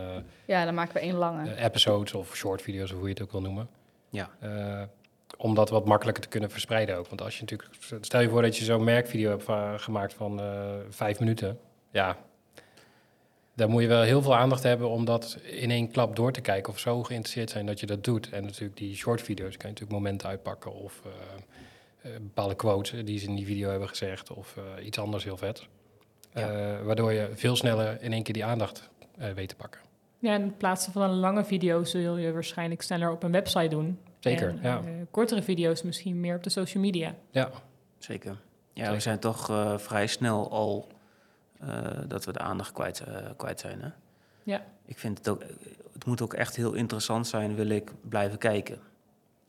[0.46, 1.52] Ja, dan maken we één lange.
[1.52, 3.70] eh, episodes of short video's, of hoe je het ook wil noemen.
[4.10, 4.30] Ja.
[4.40, 4.82] Eh,
[5.38, 7.08] om dat wat makkelijker te kunnen verspreiden ook.
[7.08, 7.70] Want als je natuurlijk...
[8.02, 11.60] Stel je voor dat je zo'n merkvideo hebt gemaakt van eh, vijf minuten.
[11.92, 12.18] Ja,
[13.56, 16.42] daar moet je wel heel veel aandacht hebben om dat in één klap door te
[16.42, 16.74] kijken.
[16.74, 18.30] Of zo geïnteresseerd zijn dat je dat doet.
[18.30, 20.74] En natuurlijk die short video's kan je natuurlijk momenten uitpakken.
[20.74, 21.02] Of
[22.02, 24.32] eh, bepaalde quotes die ze in die video hebben gezegd.
[24.32, 25.68] Of eh, iets anders heel vet.
[26.34, 26.50] Ja.
[26.78, 29.82] Eh, waardoor je veel sneller in één keer die aandacht eh, weet te pakken.
[30.20, 34.00] Ja, in plaats van een lange video zul je waarschijnlijk sneller op een website doen.
[34.20, 34.78] Zeker, En, ja.
[34.78, 37.16] eh, kortere video's misschien meer op de social media.
[37.32, 37.50] Ja,
[37.98, 38.38] Zeker.
[38.74, 40.88] Ja, we zijn toch eh, vrij snel al
[41.60, 43.04] eh, dat we de aandacht kwijt,
[43.38, 43.82] kwijt zijn.
[43.82, 43.90] Hè?
[44.44, 44.66] Ja.
[44.86, 45.44] Ik vind het ook,
[45.94, 48.80] het moet ook echt heel interessant zijn, wil ik blijven kijken.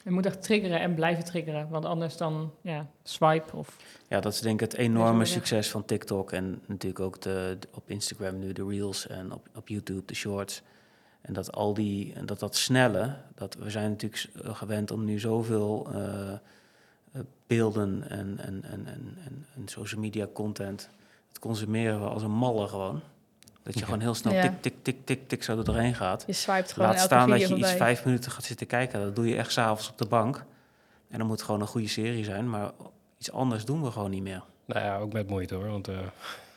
[0.05, 1.69] Je moet echt triggeren en blijven triggeren.
[1.69, 3.77] Want anders dan ja, swipe of...
[4.09, 7.69] Ja, dat is denk ik het enorme succes van TikTok en natuurlijk ook de, de-
[7.75, 10.63] op Instagram nu de Reels en op, op YouTube de Shorts.
[11.21, 15.05] En dat al die, en dat dat snelle, dat we zijn natuurlijk eh, gewend om
[15.05, 16.39] nu zoveel eh, eh,
[17.47, 18.87] beelden en, en, en, en,
[19.25, 20.91] en, en social media content,
[21.29, 23.01] dat consumeren we als een malle gewoon.
[23.63, 23.85] Dat je Ja.
[23.85, 24.43] gewoon heel snel Ja.
[24.43, 26.25] tik, tik, tik, tik, tik zo er doorheen gaat.
[26.27, 29.01] Je swipet gewoon Laat elke staan dat je iets vijf minuten gaat zitten kijken.
[29.01, 30.45] Dat doe je echt s'avonds op de bank.
[31.11, 32.51] En dan moet het gewoon een goede serie zijn.
[32.51, 32.71] Maar
[33.19, 34.43] iets anders doen we gewoon niet meer.
[34.67, 35.71] nou ja, ook met moeite hoor.
[35.71, 35.95] Want eh,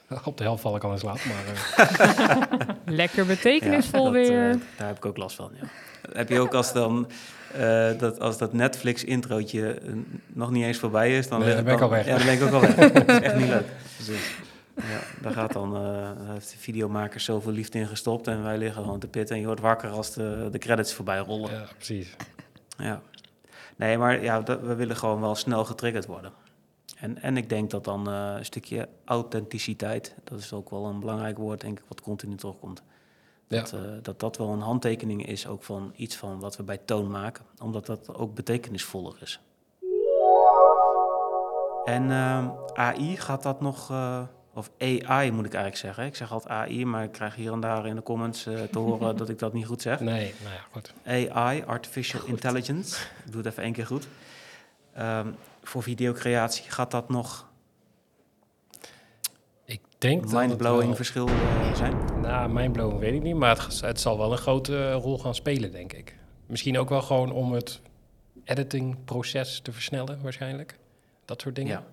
[0.25, 1.45] Op de helft val ik al in slaap, maar...
[1.87, 4.49] eh, Lekker betekenisvol dat, weer.
[4.49, 5.67] eh, daar heb ik ook last van, ja.
[6.13, 7.07] heb je ook als dan...
[7.53, 9.81] eh, dat, als dat Netflix-introotje
[10.27, 11.27] nog niet eens voorbij is...
[11.27, 12.05] Dan, Nee, dan ben ik al weg.
[12.05, 12.75] Ja, dan ben ik ook al weg.
[12.91, 13.65] dat is echt niet leuk.
[14.75, 18.27] Ja, daar gaat dan, daar heeft de videomaker zoveel liefde in gestopt...
[18.27, 21.19] en wij liggen gewoon te pitten en je wordt wakker als de, de credits voorbij
[21.19, 21.51] rollen.
[21.51, 22.15] ja, precies.
[22.77, 23.01] Ja.
[23.75, 26.31] Nee, maar ja, dat, we willen gewoon wel snel getriggerd worden.
[26.97, 30.99] En, en ik denk dat dan eh, een stukje authenticiteit, dat is ook wel een
[30.99, 32.83] belangrijk woord, denk ik, wat continu terugkomt.
[33.47, 33.59] Ja.
[33.59, 36.77] Dat, eh, dat dat wel een handtekening is ook van iets van wat we bij
[36.77, 39.39] toon maken, omdat dat ook betekenisvoller is.
[41.83, 43.93] En ehm, AI gaat dat nog,
[44.53, 46.05] of AI moet ik eigenlijk zeggen.
[46.05, 48.79] Ik zeg altijd AI, maar ik krijg hier en daar in de comments eh, te
[48.79, 49.99] horen dat ik dat niet goed zeg.
[49.99, 50.93] Nee, nou ja, goed.
[51.35, 53.03] AI, Artificial Intelligence.
[53.25, 54.07] Ik doe het even één keer goed.
[54.93, 55.27] Ehm,
[55.63, 57.51] voor videocreatie gaat dat nog
[59.65, 62.21] Ik denk mindblowing wel- verschil eh, zijn?
[62.21, 65.71] Nou, mindblowing weet ik niet, maar het, het zal wel een grote rol gaan spelen,
[65.71, 66.15] denk ik.
[66.45, 67.81] Misschien ook wel gewoon om het
[68.43, 70.77] editingproces te versnellen, waarschijnlijk.
[71.25, 71.71] Dat soort dingen.
[71.71, 71.83] Ja.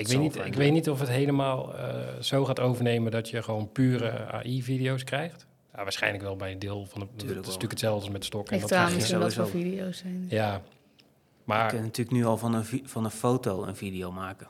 [0.00, 3.28] Ik, Zo weet niet, ik weet niet of het helemaal eh, zo gaat overnemen dat
[3.28, 5.46] je gewoon pure AI-video's krijgt.
[5.74, 7.06] Ja, waarschijnlijk wel bij een deel van de...
[7.12, 7.36] Het is wel.
[7.36, 8.54] natuurlijk hetzelfde als met stokken.
[8.54, 9.58] en dat misschien voor sowieso.
[9.58, 10.26] video's zijn.
[10.28, 10.60] Ja, Je
[11.44, 14.46] maar kunt natuurlijk nu al van een, van een foto een video maken.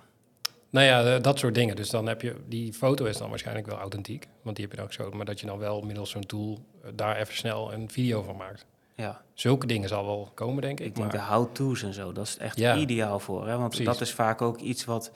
[0.71, 1.77] nou ja, eh, dat soort dingen.
[1.77, 2.37] Dus dan heb je...
[2.49, 5.17] Die foto is dan waarschijnlijk wel authentiek, want die heb je dan geschoten.
[5.17, 8.37] Maar dat je dan wel middels zo'n tool eh, daar even snel een video van
[8.37, 8.67] maakt.
[9.01, 10.87] Ja, Zulke dingen zal wel komen, denk ik.
[10.87, 12.77] ik denk maar- de how-to's en zo, dat is echt Ja.
[12.77, 13.47] ideaal voor.
[13.47, 13.57] Hè?
[13.57, 13.87] Want Precies.
[13.87, 15.11] dat is vaak ook iets wat,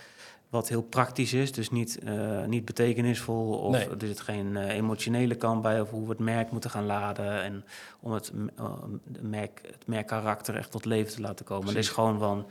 [0.49, 1.53] wat heel praktisch is.
[1.53, 3.89] Dus niet, eh, niet betekenisvol of Nee.
[3.89, 5.81] er zit geen eh, emotionele kant bij...
[5.81, 7.43] of hoe we het merk moeten gaan laden...
[7.43, 7.65] en
[8.01, 8.65] om het, eh,
[9.13, 11.69] het merk, het merkkarakter echt tot leven te laten komen.
[11.69, 11.95] Het is Precies.
[11.95, 12.47] gewoon van,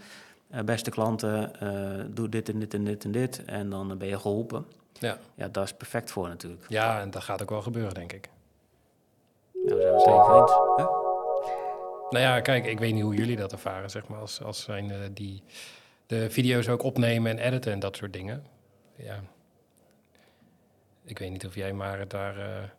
[0.66, 1.52] beste klanten,
[2.14, 3.46] doe dit en dit en dit en dit...
[3.46, 4.66] en dan ben je geholpen.
[5.00, 5.18] Ja.
[5.36, 6.66] Ja, daar is perfect voor natuurlijk.
[6.70, 8.30] ja, en dat gaat ook wel gebeuren, denk ik.
[9.66, 10.52] Nou, zijn we eens.
[10.76, 11.03] hè?
[12.14, 14.92] Nou ja, kijk, ik weet niet hoe jullie dat ervaren, zeg maar, als, als zijn
[14.92, 15.44] eh, die
[16.06, 18.46] de video's ook opnemen en editen en dat soort dingen.
[18.96, 19.24] Ja.
[21.04, 22.70] Ik weet niet of jij maar daar eh,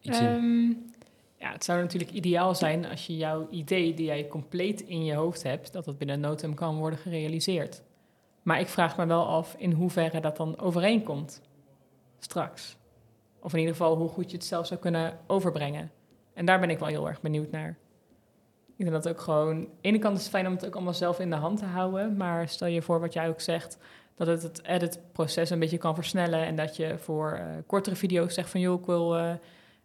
[0.00, 0.26] iets in...
[0.26, 0.66] Ehm,
[1.36, 5.14] ja, het zou natuurlijk ideaal zijn als je jouw idee die jij compleet in je
[5.14, 7.82] hoofd hebt, dat dat binnen no time kan worden gerealiseerd.
[8.42, 11.40] Maar ik vraag me wel af in hoeverre dat dan overeenkomt
[12.18, 12.76] straks.
[13.40, 15.90] Of in ieder geval hoe goed je het zelf zou kunnen overbrengen.
[16.34, 17.76] En daar ben ik wel heel erg benieuwd naar.
[18.76, 19.48] Ik denk dat het ook gewoon...
[19.48, 21.58] Aan de ene kant is het fijn om het ook allemaal zelf in de hand
[21.58, 22.16] te houden.
[22.16, 23.78] Maar stel je voor wat jij ook zegt...
[24.14, 26.44] dat het het edit-proces een beetje kan versnellen...
[26.46, 28.60] en dat je voor eh, kortere video's zegt van...
[28.60, 29.32] joh, ik wil eh,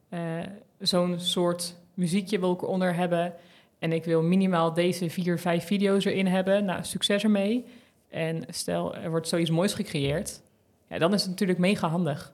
[0.09, 0.47] eh,
[0.79, 3.33] zo'n soort muziekje wil ik eronder hebben...
[3.79, 6.65] en ik wil minimaal deze vier, vijf video's erin hebben.
[6.65, 7.65] Nou, succes ermee.
[8.09, 10.41] En stel, er wordt zoiets moois gecreëerd...
[10.89, 12.33] Ja, dan is het natuurlijk mega handig.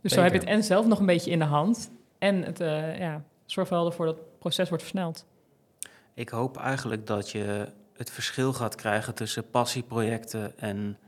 [0.00, 1.90] Dus zo heb je het en zelf nog een beetje in de hand...
[2.18, 2.58] en het
[2.98, 3.24] ja,
[3.54, 5.24] zorgt wel ervoor dat het proces wordt versneld.
[6.14, 10.98] Ik hoop eigenlijk dat je het verschil gaat krijgen tussen passieprojecten en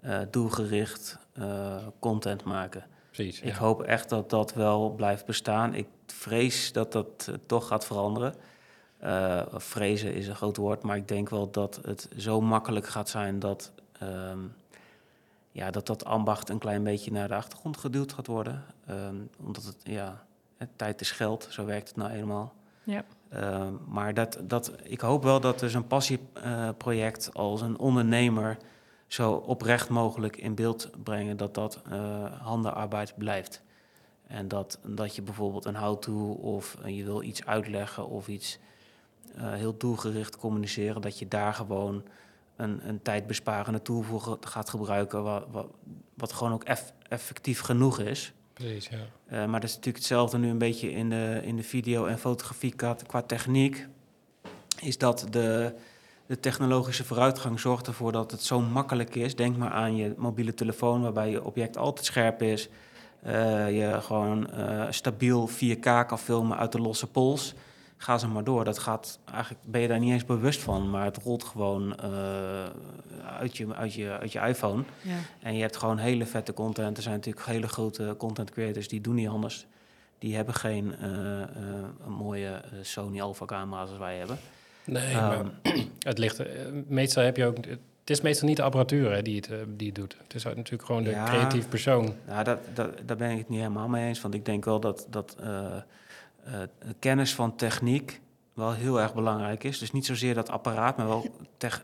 [0.00, 2.84] eh, doelgericht eh, content maken.
[3.10, 3.58] Precies, Ik ja.
[3.58, 5.74] hoop echt dat dat wel blijft bestaan.
[5.74, 8.34] Ik vrees dat dat eh, toch gaat veranderen.
[8.98, 13.08] Eh, vrezen is een groot woord, maar ik denk wel dat het zo makkelijk gaat
[13.08, 14.38] zijn dat ehm,
[15.52, 18.64] ja, dat, dat ambacht een klein beetje naar de achtergrond geduwd gaat worden.
[18.86, 20.24] Ehm, omdat het, ja,
[20.76, 22.52] tijd is geld, zo werkt het nou eenmaal.
[22.84, 23.04] Ja.
[23.28, 28.56] Ehm, maar dat, dat, ik hoop wel dat dus een passieproject als een ondernemer
[29.06, 33.62] zo oprecht mogelijk in beeld brengen dat dat eh, handenarbeid blijft.
[34.26, 38.58] En dat, dat je bijvoorbeeld een how-to of eh, je wil iets uitleggen of iets
[39.34, 42.02] eh, heel doelgericht communiceren, dat je daar gewoon
[42.56, 45.66] een, een tijdbesparende tool voor ge- gaat gebruiken, wat, wat,
[46.14, 48.32] wat gewoon ook eff- effectief genoeg is.
[48.60, 48.98] Ja.
[49.26, 52.18] Eh, maar dat is natuurlijk hetzelfde nu een beetje in de, in de video- en
[52.18, 53.86] fotografie qua, qua techniek.
[54.80, 55.74] Is dat de,
[56.26, 59.36] de technologische vooruitgang zorgt ervoor dat het zo makkelijk is.
[59.36, 62.68] Denk maar aan je mobiele telefoon, waarbij je object altijd scherp is.
[63.22, 67.54] Eh, je gewoon eh, stabiel 4K kan filmen uit de losse pols.
[68.02, 68.64] Ga ze maar door.
[68.64, 72.10] Dat gaat, eigenlijk ben je daar niet eens bewust van, maar het rolt gewoon eh,
[73.38, 74.82] uit, je, uit, je, uit je iPhone.
[75.02, 75.16] Ja.
[75.42, 76.96] En je hebt gewoon hele vette content.
[76.96, 79.66] Er zijn natuurlijk hele grote content creators die doen niet anders.
[80.18, 81.48] Die hebben geen eh, eh,
[82.06, 84.38] een mooie Sony Alpha camera's als wij hebben.
[84.84, 85.44] Nee, Ehm, maar
[85.98, 86.42] het ligt...
[86.88, 87.56] meestal heb je ook...
[88.00, 90.16] Het is meestal niet de apparatuur hè, die, het, die het doet.
[90.22, 91.24] Het is natuurlijk gewoon de Ja.
[91.24, 92.14] creatief persoon.
[92.26, 94.20] Nou, dat, dat, daar ben ik het niet helemaal mee eens.
[94.20, 95.76] Want ik denk wel dat, dat eh,
[96.44, 96.52] eh,
[96.98, 98.20] kennis van techniek
[98.54, 99.78] wel heel erg belangrijk is.
[99.78, 101.26] Dus niet zozeer dat apparaat, maar wel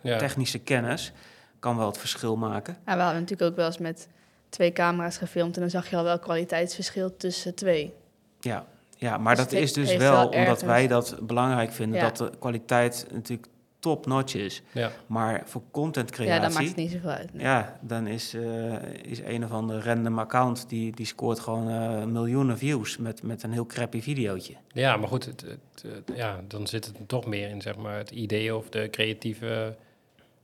[0.02, 0.18] Ja.
[0.18, 1.12] technische kennis.
[1.58, 2.76] kan wel het verschil maken.
[2.86, 4.08] Ja, we hadden natuurlijk ook wel eens met
[4.48, 7.94] twee camera's gefilmd en dan zag je al wel kwaliteitsverschil tussen twee.
[8.40, 8.64] Ja,
[8.96, 12.10] ja maar Dus dat is dus wel, wel omdat wij dat belangrijk vinden, Ja.
[12.10, 13.48] dat de kwaliteit natuurlijk
[13.86, 14.62] top-notch is.
[14.72, 14.90] Ja.
[15.06, 17.32] Maar voor content creatie, Ja, dan maakt het niet zoveel uit.
[17.34, 17.42] nee.
[17.44, 22.04] ja, dan is, eh, is een of andere random account die, die scoort gewoon eh,
[22.04, 24.54] miljoenen views met, met een heel crappy videootje.
[24.72, 27.96] Ja, maar goed, het, het, het- ja, dan zit het toch meer in zeg maar,
[27.96, 29.76] het idee of de creatieve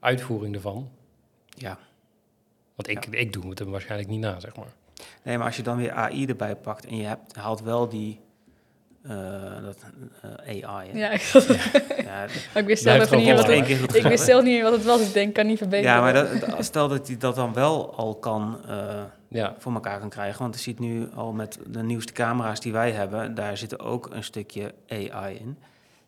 [0.01, 0.91] uitvoering ervan.
[1.49, 1.79] Ja.
[2.75, 4.73] Want ik, ik doe het hem waarschijnlijk niet na, zeg maar.
[5.23, 8.21] Nee, maar als je dan weer AI erbij pakt en je hebt, haalt wel die
[9.03, 9.77] eh, dat,
[10.45, 10.91] eh, AI.
[10.91, 10.99] Hè?
[10.99, 11.21] Ja, ik,
[12.05, 12.27] Ja,
[12.61, 14.99] ik wist zelf niet meer wat het, ik wist zelf niet meer wat het was.
[14.99, 15.95] dus Ik denk, kan niet verbeteren.
[15.95, 19.99] Ja, maar dat, stel dat hij dat dan wel al kan eh, Ja, voor elkaar
[19.99, 20.43] kan krijgen.
[20.43, 24.09] Want je ziet nu al met de nieuwste camera's die wij hebben, daar zit ook
[24.13, 25.59] een stukje AI in.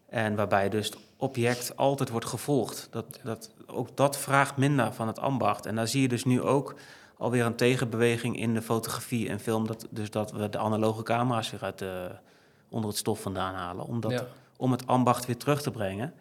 [0.08, 2.88] En waarbij dus het object altijd wordt gevolgd.
[2.90, 5.66] Dat, dat, ook dat vraagt minder van het ambacht.
[5.66, 6.74] En daar zie je dus nu ook
[7.18, 9.66] alweer een tegenbeweging in de fotografie en film.
[9.66, 12.10] Dat, dus dat we de analoge camera's weer uit de,
[12.74, 13.84] onder het stof vandaan halen.
[13.86, 14.26] Omdat, ja.
[14.56, 16.14] Om het ambacht weer terug te brengen.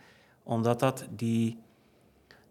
[0.43, 1.57] Omdat dat die,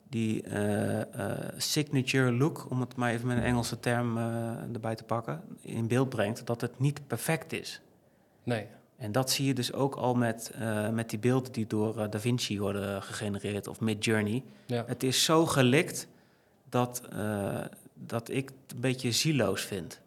[0.09, 4.95] die eh, eh, signature look, om het maar even met een Engelse term eh, erbij
[4.95, 6.47] te pakken, in beeld brengt.
[6.47, 7.81] Dat het niet perfect is.
[8.43, 8.67] nee.
[8.97, 10.53] En dat zie je dus ook al met,
[10.93, 14.43] met die beelden die door Da Vinci worden gegenereerd of Midjourney.
[14.67, 14.85] Ja.
[14.87, 16.09] Het is zo gelikt
[16.69, 17.03] dat,
[17.95, 20.01] dat ik het een beetje zieloos vind.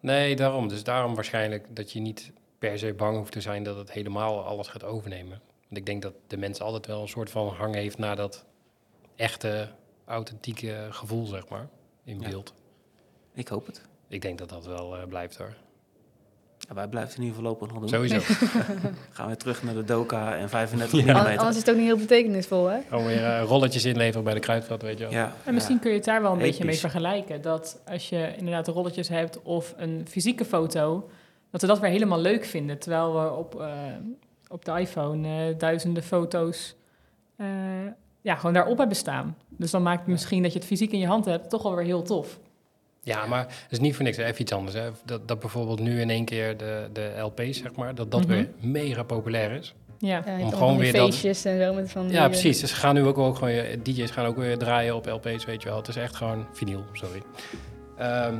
[0.00, 0.68] nee, daarom.
[0.68, 2.32] Dus daarom waarschijnlijk dat je niet
[2.68, 5.40] per se bang hoeft te zijn dat het helemaal alles gaat overnemen.
[5.68, 8.44] Want ik denk dat de mens altijd wel een soort van hang heeft naar dat
[9.16, 9.68] echte,
[10.04, 11.68] authentieke gevoel, zeg maar,
[12.04, 12.28] in Ja.
[12.28, 12.54] beeld.
[13.34, 13.82] Ik hoop het.
[14.08, 15.54] Ik denk dat dat wel eh, blijft hoor.
[16.58, 18.08] Ja, wij blijven het in ieder geval voorlopig nog doen.
[18.08, 18.34] Sowieso.
[19.10, 21.12] Gaan we terug naar de Doka en 35 Ja.
[21.12, 21.18] mm.
[21.18, 22.78] An- Anders is het ook niet heel betekenisvol, hè?
[22.88, 25.12] Gewoon weer eh, rolletjes inleveren bij de kruidvat, weet je wel.
[25.12, 27.42] Ja, En misschien kun je het daar wel een beetje mee vergelijken.
[27.42, 31.08] Dat als je inderdaad rolletjes hebt of een fysieke foto,
[31.54, 32.78] dat we dat weer helemaal leuk vinden.
[32.78, 33.68] Terwijl we op, eh,
[34.48, 36.74] op de iPhone eh, duizenden foto's
[37.36, 37.46] eh,
[38.20, 39.36] ja, gewoon daarop hebben staan.
[39.48, 41.74] Dus dan maakt het misschien dat je het fysiek in je hand hebt toch wel
[41.74, 42.38] weer heel tof.
[43.00, 44.16] Ja, maar het is niet voor niks.
[44.16, 44.76] Even iets anders.
[44.76, 44.88] Hè.
[45.04, 48.28] Dat, dat bijvoorbeeld nu in één keer de, de LP's, zeg maar, dat dat Mhm.
[48.30, 49.74] weer mega populair is.
[49.98, 52.60] Ja, Om gewoon weer dat- feestjes en zo met van Ja, precies.
[52.60, 55.62] Dus ze gaan nu ook, ook gewoon, DJ's gaan ook weer draaien op LP's, weet
[55.62, 55.76] je wel.
[55.78, 57.22] Het is echt gewoon vinyl, sorry.
[57.98, 58.34] Ehm,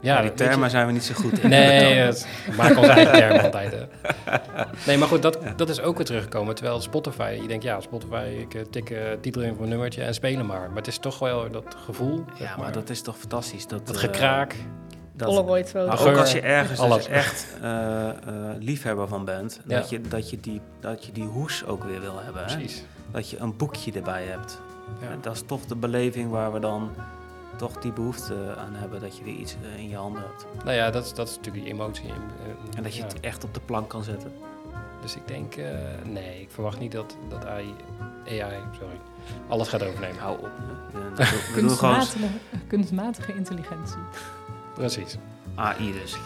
[0.00, 1.48] ja, die termen zijn we niet zo goed in.
[1.48, 3.72] Nee, het, we maken onze eigen termen altijd.
[3.72, 3.84] Hè.
[4.86, 6.54] Nee, maar goed, dat, dat is ook weer teruggekomen.
[6.54, 10.02] Terwijl Spotify, je denkt, ja, Spotify, ik eh, tik eh, titel in van mijn nummertje
[10.02, 10.68] en spelen maar.
[10.68, 12.24] Maar het is toch wel dat gevoel.
[12.38, 13.66] Ja, maar dat is toch fantastisch.
[13.66, 14.54] Dat, dat eh, gekraak.
[15.16, 17.06] dat, ook als je ergens dus alles.
[17.06, 18.14] echt eh, eh,
[18.58, 19.78] liefhebber van bent, Ja.
[19.78, 22.44] dat, je, dat, je die, dat je die hoes ook weer wil hebben.
[22.44, 22.54] Hè?
[22.56, 22.84] Precies.
[23.12, 24.60] Dat je een boekje erbij hebt.
[25.00, 25.06] Ja.
[25.20, 26.90] Dat is toch de beleving waar we dan
[27.56, 30.46] toch die behoefte aan hebben, dat je weer iets eh, in je handen hebt.
[30.64, 32.04] Nou ja, dat is, dat is natuurlijk die emotie.
[32.08, 33.06] in- eh, En dat je ja.
[33.06, 34.32] het echt op de plank kan zetten.
[35.02, 35.64] Dus ik denk, eh,
[36.04, 37.74] nee, ik verwacht niet dat, dat AI,
[38.26, 39.00] AI, sorry,
[39.48, 40.18] alles gaat overnemen.
[40.18, 40.50] Hou op.
[41.16, 42.26] gewoon kunstmatige,
[42.66, 43.98] kunstmatige intelligentie.
[44.74, 45.16] Precies.
[45.54, 46.16] AI dus.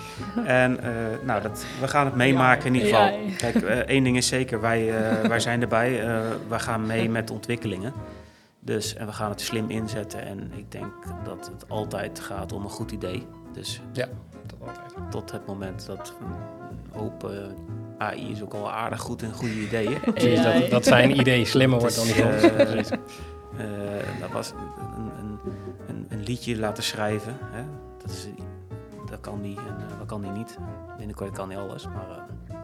[0.47, 0.91] En eh,
[1.25, 3.19] nou, dat, we gaan het meemaken in ieder geval.
[3.39, 3.55] Kijk,
[3.87, 6.03] één ding is zeker, wij, eh, wij zijn erbij.
[6.09, 7.93] Eh wij gaan mee met de ontwikkelingen.
[8.65, 10.27] Dus, en we gaan het slim inzetten.
[10.27, 10.93] En ik denk
[11.25, 13.27] dat het altijd gaat om een goed idee.
[13.53, 14.09] Dus Dat
[14.61, 15.11] altijd.
[15.11, 17.57] tot het moment dat een open
[17.99, 20.01] AI is ook al aardig goed in goede ideeën.
[20.15, 22.81] Precies, dat, dat zijn idee slimmer wordt dan die eh.
[23.59, 25.39] Eh, dat was een, een,
[25.87, 27.37] een, een liedje laten schrijven.
[27.41, 27.63] Hè?
[27.99, 28.27] Dat, is,
[29.11, 30.59] dat kan die en eh, dat kan die niet.
[30.97, 31.87] Binnenkort kan hij alles.
[31.87, 32.57] Maar eh,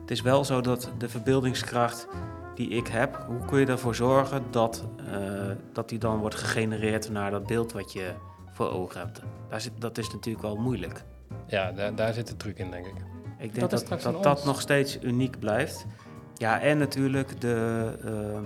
[0.00, 2.08] het is wel zo dat de verbeeldingskracht
[2.54, 7.10] die ik heb, hoe kun je ervoor zorgen dat, eh, dat die dan wordt gegenereerd
[7.10, 8.12] naar dat beeld wat je
[8.52, 9.22] voor ogen hebt?
[9.48, 11.04] Daar zit, dat is natuurlijk wel moeilijk.
[11.46, 12.94] Ja, daar, daar zit de truc in, denk ik.
[13.38, 15.86] Ik denk Dat is dat straks dat, dat, nog steeds uniek blijft.
[16.34, 18.44] Ja, en natuurlijk de, ehm,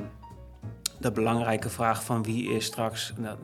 [1.01, 3.13] de belangrijke vraag van wie is straks...
[3.17, 3.37] Nou,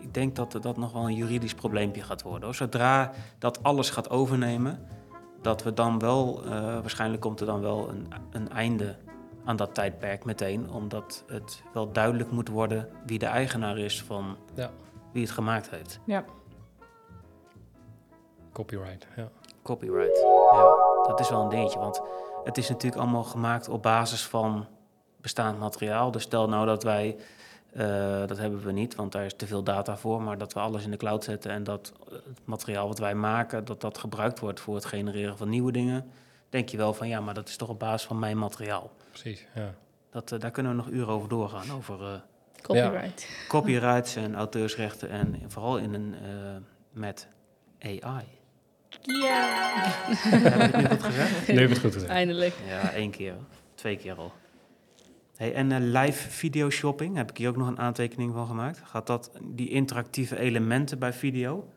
[0.00, 2.44] ik denk dat dat nog wel een juridisch probleempje gaat worden.
[2.44, 2.54] Hoor.
[2.54, 4.86] Zodra dat alles gaat overnemen,
[5.42, 6.44] dat we dan wel...
[6.44, 8.96] eh, waarschijnlijk komt er dan wel een, een einde
[9.44, 10.70] aan dat tijdperk meteen.
[10.70, 14.70] Omdat het wel duidelijk moet worden wie de eigenaar is van Ja.
[15.12, 16.00] wie het gemaakt heeft.
[16.04, 16.24] Ja,
[18.52, 19.28] Copyright, ja.
[19.62, 20.20] Copyright.
[20.52, 20.74] Ja,
[21.08, 21.78] dat is wel een dingetje.
[21.78, 22.00] Want
[22.44, 24.66] het is natuurlijk allemaal gemaakt op basis van
[25.20, 26.10] bestaand materiaal.
[26.10, 27.16] Dus stel nou dat wij,
[27.72, 30.60] eh, dat hebben we niet, want daar is te veel data voor, maar dat we
[30.60, 33.98] alles in de cloud zetten en dat eh, het materiaal wat wij maken, dat dat
[33.98, 36.10] gebruikt wordt voor het genereren van nieuwe dingen.
[36.48, 38.90] Denk je wel van ja, maar dat is toch op basis van mijn materiaal.
[39.10, 39.74] Precies, ja.
[40.10, 42.20] Dat, eh, daar kunnen we nog uren over doorgaan, over eh,
[42.62, 43.28] Copyright.
[43.48, 46.56] Copyrights en auteursrechten en vooral in een, eh,
[46.92, 47.28] met
[47.78, 48.24] AI.
[49.02, 49.46] Ja.
[50.22, 51.48] Heb ik nu goed gezegd?
[51.48, 52.12] Nu heb het goed gezegd.
[52.12, 52.54] Eindelijk.
[52.66, 53.34] Ja, één keer.
[53.74, 54.32] Twee keer al.
[55.36, 58.80] Hey, en live video shopping, heb ik hier ook nog een aantekening van gemaakt.
[58.84, 61.68] Gaat dat die interactieve elementen bij video?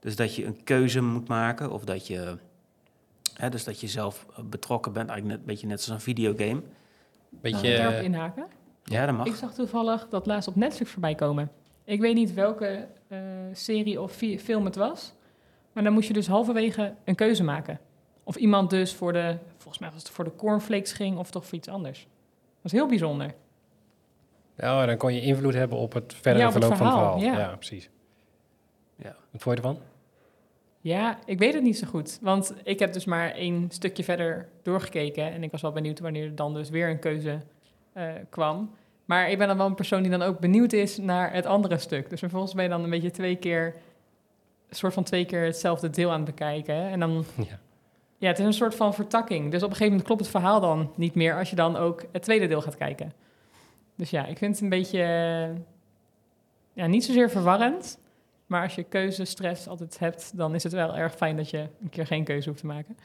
[0.00, 2.38] Dus dat je een keuze moet maken of dat je,
[3.36, 6.00] hè, dus dat je zelf eh, betrokken bent, eigenlijk net, een beetje net als een
[6.00, 6.62] videogame.
[7.30, 8.46] Beetje, Mag ik daarop eh, inhaken?
[8.84, 9.26] Ja, dat mag.
[9.26, 11.50] Ik zag toevallig dat laatst op Netflix voorbij komen.
[11.84, 13.18] Ik weet niet welke eh,
[13.52, 15.12] serie of fi- film het was.
[15.72, 17.80] Maar dan moest je dus halverwege een keuze maken.
[18.24, 21.46] Of iemand dus voor de, volgens mij was het voor de cornflakes ging of toch
[21.46, 22.00] voor iets anders.
[22.00, 23.34] Dat was heel bijzonder.
[24.56, 26.96] ja, dan kon je invloed hebben op het verdere Ja, op het verloop van het
[26.96, 27.38] verhaal, verhaal.
[27.40, 27.48] ja.
[27.50, 27.90] Ja, precies.
[28.96, 29.16] Ja.
[29.30, 29.78] Wat vond je ervan?
[30.86, 32.18] Ja, ik weet het niet zo goed.
[32.20, 35.32] Want ik heb dus maar één stukje verder doorgekeken.
[35.32, 37.40] En ik was wel benieuwd wanneer er dan dus weer een keuze
[37.92, 38.70] eh, kwam.
[39.04, 41.78] Maar ik ben dan wel een persoon die dan ook benieuwd is naar het andere
[41.78, 42.10] stuk.
[42.10, 43.74] Dus vervolgens ben je dan een beetje twee keer...
[44.68, 46.88] een soort van twee keer hetzelfde deel aan het bekijken.
[46.88, 47.24] En dan...
[47.36, 47.58] Ja.
[48.18, 49.50] Ja, het is een soort van vertakking.
[49.50, 51.38] Dus op een gegeven moment klopt het verhaal dan niet meer...
[51.38, 53.12] als je dan ook het tweede deel gaat kijken.
[53.94, 55.00] Dus ja, ik vind het een beetje...
[56.72, 57.98] ja, niet zozeer verwarrend...
[58.46, 61.88] Maar als je keuzestress altijd hebt, dan is het wel erg fijn dat je een
[61.90, 62.96] keer geen keuze hoeft te maken.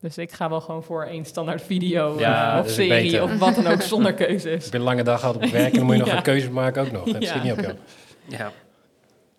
[0.00, 3.22] Dus ik ga wel gewoon voor één standaard video Ja, of serie beter.
[3.22, 4.64] of wat dan ook zonder keuzes.
[4.64, 6.16] Heb je een lange dag gehad op het werk en dan moet je nog Ja.
[6.16, 7.04] een keuze maken ook nog.
[7.04, 7.28] Dat Ja.
[7.28, 7.74] schiet niet op jou.
[8.24, 8.52] Ja.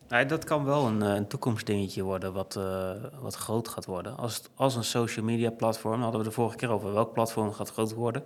[0.10, 4.18] Nee, dat kan wel een, eh, een toekomstdingetje worden wat, eh, wat groot gaat worden.
[4.18, 7.72] Als, als een social media platform, hadden we de vorige keer over welk platform gaat
[7.72, 8.24] groot worden.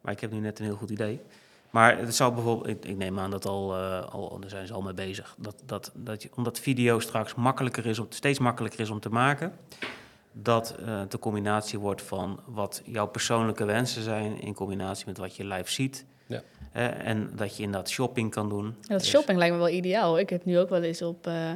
[0.00, 1.20] Maar ik heb nu net een heel goed idee.
[1.72, 4.72] Maar het zou bijvoorbeeld, ik, ik neem aan dat al, eh, al, daar zijn ze
[4.72, 5.34] al mee bezig.
[5.38, 9.08] Dat, dat, dat je, omdat video straks makkelijker is, om, steeds makkelijker is om te
[9.08, 9.52] maken.
[10.32, 15.18] Dat eh, het de combinatie wordt van wat jouw persoonlijke wensen zijn in combinatie met
[15.18, 16.04] wat je live ziet.
[16.26, 16.42] Ja.
[16.72, 18.64] Eh, en dat je inderdaad shopping kan doen.
[18.64, 20.18] Ja, dat Dus- shopping lijkt me wel ideaal.
[20.18, 21.50] Ik heb nu ook wel eens op eh,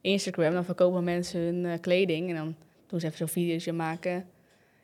[0.00, 2.54] Instagram, dan verkopen mensen hun eh, kleding en dan
[2.86, 4.26] doen ze even zo'n video's maken.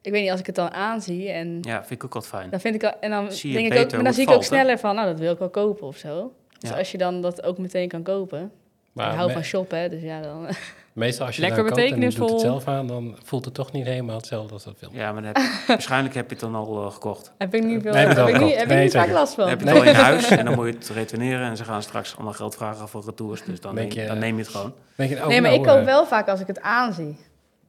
[0.02, 2.50] Ik weet niet, als ik het dan aanzie en Ja, vind ik ook wat fijn.
[2.50, 4.30] dan vind ik al, en dan Zie je denk ik ook, maar dan zie ik
[4.30, 4.46] ook hè?
[4.46, 6.32] sneller van, nou dat wil ik wel kopen of zo.
[6.58, 6.76] Dus Ja.
[6.76, 8.50] als je dan dat ook meteen kan kopen.
[8.92, 10.46] Maar ik hou me- van shoppen, hè, dus ja dan.
[10.92, 13.54] meestal als je Lekker dan koopt en je doet het zelf aan, dan voelt het
[13.54, 14.94] toch niet helemaal hetzelfde als dat film.
[14.94, 17.32] Ja, maar dan heb je- waarschijnlijk heb je het dan al eh, gekocht.
[17.38, 17.92] heb ik niet veel.
[17.92, 19.44] Nee, heb je ik niet, heb ik niet Nee, vaak last van.
[19.48, 21.46] Dan heb je het al in huis en dan moet je het retourneren.
[21.48, 23.42] En ze gaan straks allemaal geld vragen voor retours.
[23.44, 24.72] Dus dan, Denk neem, je- dan neem je het gewoon.
[24.94, 27.16] Denk je, oh, nee, maar nou, ik koop eh, wel vaak als ik het aanzie.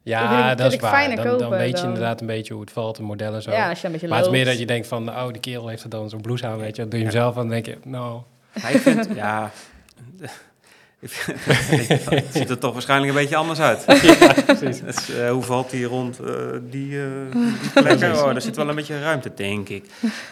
[0.03, 1.15] Ja, Ik dat is waar.
[1.15, 3.51] Dan, weet je dan- inderdaad een beetje hoe het valt, de modellen zo.
[3.51, 5.39] Ja, als je een beetje maar het is meer dat je denkt van, oh, die
[5.39, 6.81] kerel heeft er dan zo'n blouse aan, weet je.
[6.81, 8.21] Dat doe je hem zelf aan, dan denk je, nou...
[8.61, 9.51] Maar ik vind, ja...
[10.99, 13.85] het ziet er toch waarschijnlijk een beetje anders uit.
[14.45, 14.81] precies.
[14.81, 18.13] Dus, eh, hoe valt die rond eh, die, eh die plekken?
[18.15, 19.85] Oh, daar zit wel een beetje ruimte, denk ik.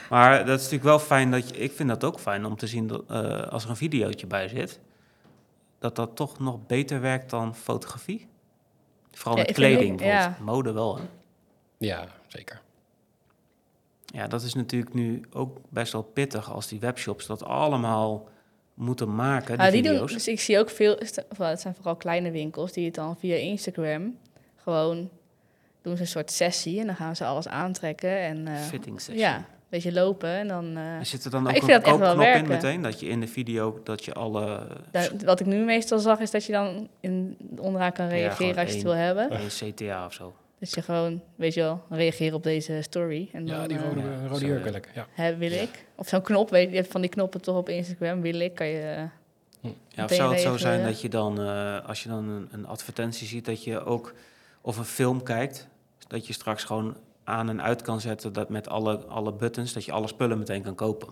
[0.09, 1.57] Maar dat is natuurlijk wel fijn dat je...
[1.57, 4.47] Ik vind dat ook fijn om te zien dat eh, als er een videootje bij
[4.47, 4.79] zit...
[5.79, 8.27] dat dat toch nog beter werkt dan fotografie.
[9.17, 10.37] Vooral Ja, met kleding bijvoorbeeld.
[10.37, 10.43] ja.
[10.43, 11.03] Mode wel, hè?
[11.77, 12.61] Ja, zeker.
[14.05, 18.29] Ja, dat is natuurlijk nu ook best wel pittig als die webshops dat allemaal
[18.73, 20.13] moeten maken, die, Ah, die doen, video's.
[20.13, 20.97] dus ik zie ook veel,
[21.37, 24.17] het zijn vooral kleine winkels die het dan via Instagram
[24.55, 25.09] gewoon
[25.81, 29.17] doen ze een soort sessie en dan gaan ze alles aantrekken en eh, Fitting session.
[29.17, 30.77] ja, beetje lopen en dan.
[30.77, 32.47] eh, Er zit er dan Maar ook ik vind een dat echt wel koopknop in
[32.47, 34.67] meteen, dat je in de video, dat je alle
[35.25, 38.73] wat ik nu meestal zag is dat je dan in, onderaan kan reageren als je
[38.75, 39.33] het wil hebben.
[39.33, 40.35] een CTA of zo.
[40.59, 43.29] Dus je gewoon, weet je wel, reageren op deze story.
[43.31, 45.07] En Ja, dan, die eh, rode, rode jurk wil ik, ja.
[45.11, 45.85] hè, wil ik.
[45.95, 48.55] Of zo'n knop, weet je, je hebt van die knoppen toch op Instagram, wil ik,
[48.55, 48.79] kan je...
[49.61, 52.47] eh, Ja, of zou het zo zijn dat je dan, eh, als je dan een,
[52.51, 54.13] een advertentie ziet, dat je ook,
[54.61, 55.67] of een film kijkt,
[56.07, 56.95] dat je straks gewoon
[57.27, 60.61] aan en uit kan zetten dat met alle, alle buttons, dat je alle spullen meteen
[60.63, 61.07] kan kopen.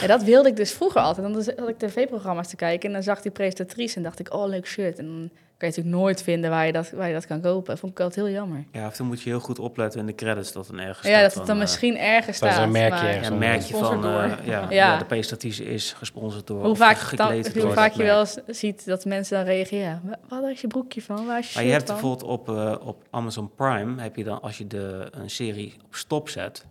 [0.00, 1.26] Ja, dat wilde ik dus vroeger altijd.
[1.34, 4.46] Dan had ik tv-programma's te kijken en dan zag die presentatrice en dacht ik, oh,
[4.48, 4.98] leuk shirt.
[4.98, 7.66] En dan kan je natuurlijk nooit vinden waar je dat, waar je dat kan kopen.
[7.70, 8.64] Dat vond ik altijd heel jammer.
[8.72, 11.12] Ja, of dan moet je heel goed opletten in de credits dat dan ergens ja,
[11.12, 12.66] staat dat het dan eh, misschien ergens dat is staat.
[12.66, 13.14] een merkje maar-.
[13.22, 14.66] Ja, een merkje van, eh, ja, ja.
[14.70, 14.98] Ja.
[14.98, 18.20] de presentatrice is gesponsord door, Hoe of vaak, gekleed dan, door hoe vaak je wel
[18.20, 20.00] eens ziet dat mensen dan reageren.
[20.04, 21.26] "Wa- Wat is je broekje van?
[21.26, 24.24] Waar is je Maar je hebt van?" bijvoorbeeld op, eh, op Amazon Prime, heb je
[24.24, 26.64] dan, als je de, een serie op stop zet,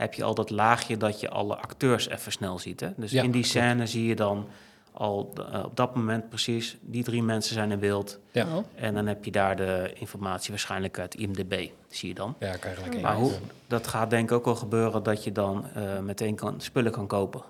[0.00, 2.80] heb je al dat laagje dat je alle acteurs even snel ziet.
[2.80, 2.88] Hè?
[2.96, 3.56] Dus Ja, in die klopt.
[3.56, 4.46] scène zie je dan
[4.92, 8.18] al eh, op dat moment precies, die drie mensen zijn in beeld.
[8.30, 8.46] Ja.
[8.56, 8.64] Oh.
[8.74, 12.34] En dan heb je daar de informatie waarschijnlijk uit IMDb, zie je dan.
[12.38, 13.32] Ja, kan je gelijk Maar hoe,
[13.66, 17.06] dat gaat denk ik ook wel gebeuren dat je dan eh, meteen kan, spullen kan
[17.06, 17.42] kopen.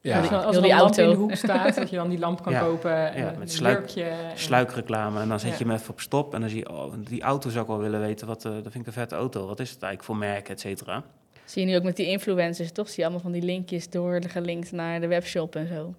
[0.00, 2.18] Ja, als, er- als er een lamp in de hoek staat, dat je dan die
[2.18, 2.60] lamp kan Ja.
[2.60, 3.12] kopen.
[3.12, 4.02] En Ja, met sluik- jurkje.
[4.04, 5.56] en- Sluikreclame en dan zet Ja.
[5.58, 7.78] je hem even op stop en dan zie je, oh, die auto zou ik wel
[7.78, 9.46] willen weten, wat, eh, dat vind ik een vette auto.
[9.46, 11.02] Wat is het eigenlijk voor merk, et cetera.
[11.44, 12.86] Zie je nu ook met die influencers, toch?
[12.88, 15.94] Zie je allemaal van die linkjes door gelinkt naar de webshop en zo.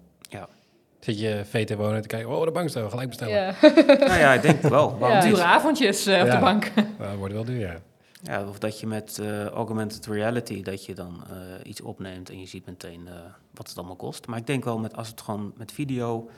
[1.00, 3.34] Zit je VT wonen te kijken, oh, de bankstel, gelijk bestellen.
[3.34, 3.54] Ja.
[4.08, 4.98] nou ja, ik denk wel.
[4.98, 5.20] Want Ja.
[5.20, 6.34] Dure avondjes eh, op Ja.
[6.34, 6.72] de bank.
[6.98, 7.76] Dat wordt wel duur, ja.
[8.22, 11.36] Ja, of dat je met eh, augmented reality, dat je dan eh,
[11.70, 13.12] iets opneemt en je ziet meteen eh,
[13.54, 14.26] wat het allemaal kost.
[14.26, 16.28] Maar ik denk wel met als het gewoon met video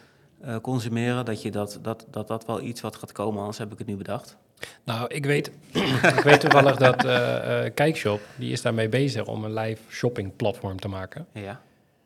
[0.40, 3.72] eh, consumeren, dat, je dat, dat, dat dat wel iets wat gaat komen, anders heb
[3.72, 4.36] ik het nu bedacht.
[4.84, 5.50] Nou, ik weet,
[6.16, 10.36] ik weet toevallig dat eh, eh, Kijkshop, die is daarmee bezig om een live shopping
[10.36, 11.26] platform te maken.
[11.32, 11.60] Ja.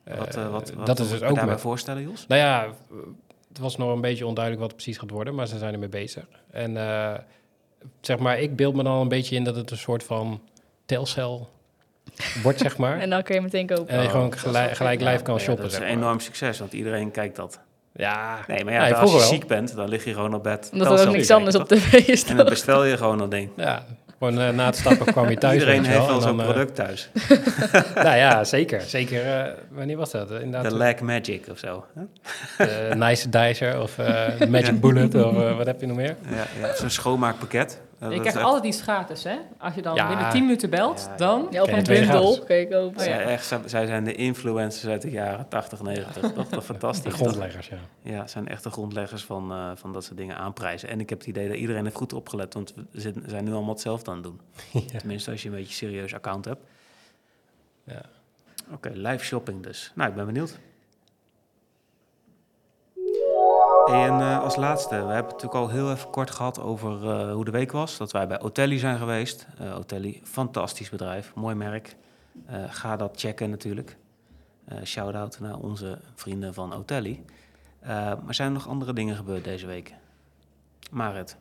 [0.04, 2.26] Eh, Wat, eh, wat, wat dat is moet dus ook daarbij met, voorstellen, Jos?
[2.26, 2.68] Nou ja,
[3.48, 5.88] het was nog een beetje onduidelijk wat het precies gaat worden, maar ze zijn ermee
[5.88, 6.24] bezig.
[6.50, 7.14] En eh,
[8.00, 10.40] zeg maar, ik beeld me dan een beetje in dat het een soort van
[10.86, 11.50] telcel
[12.42, 12.98] wordt, zeg maar.
[13.04, 13.88] En dan kun je meteen kopen.
[13.88, 14.40] En je Oh, gewoon is
[14.76, 16.02] gelijk, live kan Ja, shoppen, Dat is zeg een maar.
[16.04, 17.60] enorm succes, want iedereen kijkt dat.
[17.94, 19.26] Ja, Nee, maar ja, Nee, als je wel.
[19.26, 20.68] ziek bent, dan lig je gewoon op bed.
[20.72, 22.24] Omdat er ook niks anders op tv is.
[22.30, 23.50] En dan bestel je gewoon dat ding.
[23.56, 23.84] ja.
[24.18, 25.54] Gewoon eh, na het stappen kwam je thuis.
[25.54, 27.10] Iedereen heeft wel, zo'n eh, product thuis.
[27.94, 28.80] nou ja, zeker.
[28.80, 30.28] Zeker, eh, wanneer was dat?
[30.28, 31.84] De Lag Magic of zo.
[31.94, 32.64] hè?
[32.90, 34.80] eh, Nice Dicer of eh, Magic.
[34.80, 36.16] Bullet of eh, wat heb je nog meer?
[36.30, 37.80] Ja, ja, zo'n schoonmaakpakket.
[38.08, 39.36] Je is krijgt echt- altijd iets gratis, hè?
[39.58, 40.08] Als je dan Ja.
[40.08, 41.16] binnen 10 minuten belt, Ja, ja.
[41.16, 41.46] dan...
[41.50, 43.00] Ja, op een je kopen.
[43.00, 43.20] Zij, Ja.
[43.20, 46.22] echt, zij, zij zijn de influencers uit de jaren 80, 90.
[46.22, 46.32] toch?
[46.34, 47.04] Dat De fantastisch.
[47.12, 47.20] toch?
[47.20, 47.76] grondleggers, ja.
[48.02, 50.88] Ja, zijn echt de grondleggers van, eh, van dat soort dingen aanprijzen.
[50.88, 53.72] En ik heb het idee dat iedereen heeft goed opgelet, want we zijn nu allemaal
[53.72, 54.40] hetzelfde aan het doen.
[54.92, 54.98] Ja.
[54.98, 56.60] Tenminste, als je een beetje een serieus account hebt.
[57.84, 58.02] Ja.
[58.72, 59.92] Oké, live shopping dus.
[59.94, 60.58] Nou, ik ben benieuwd.
[63.86, 67.32] En eh, als laatste, we hebben het natuurlijk al heel even kort gehad over eh,
[67.32, 67.96] hoe de week was.
[67.96, 69.46] Dat wij bij Otelli zijn geweest.
[69.58, 71.96] Eh Otelli, fantastisch bedrijf, mooi merk.
[72.66, 73.96] Ga dat checken natuurlijk.
[74.84, 77.24] Shout-out naar onze vrienden van Otelli.
[78.24, 79.94] Maar zijn er nog andere dingen gebeurd deze week?
[80.90, 81.36] Marit,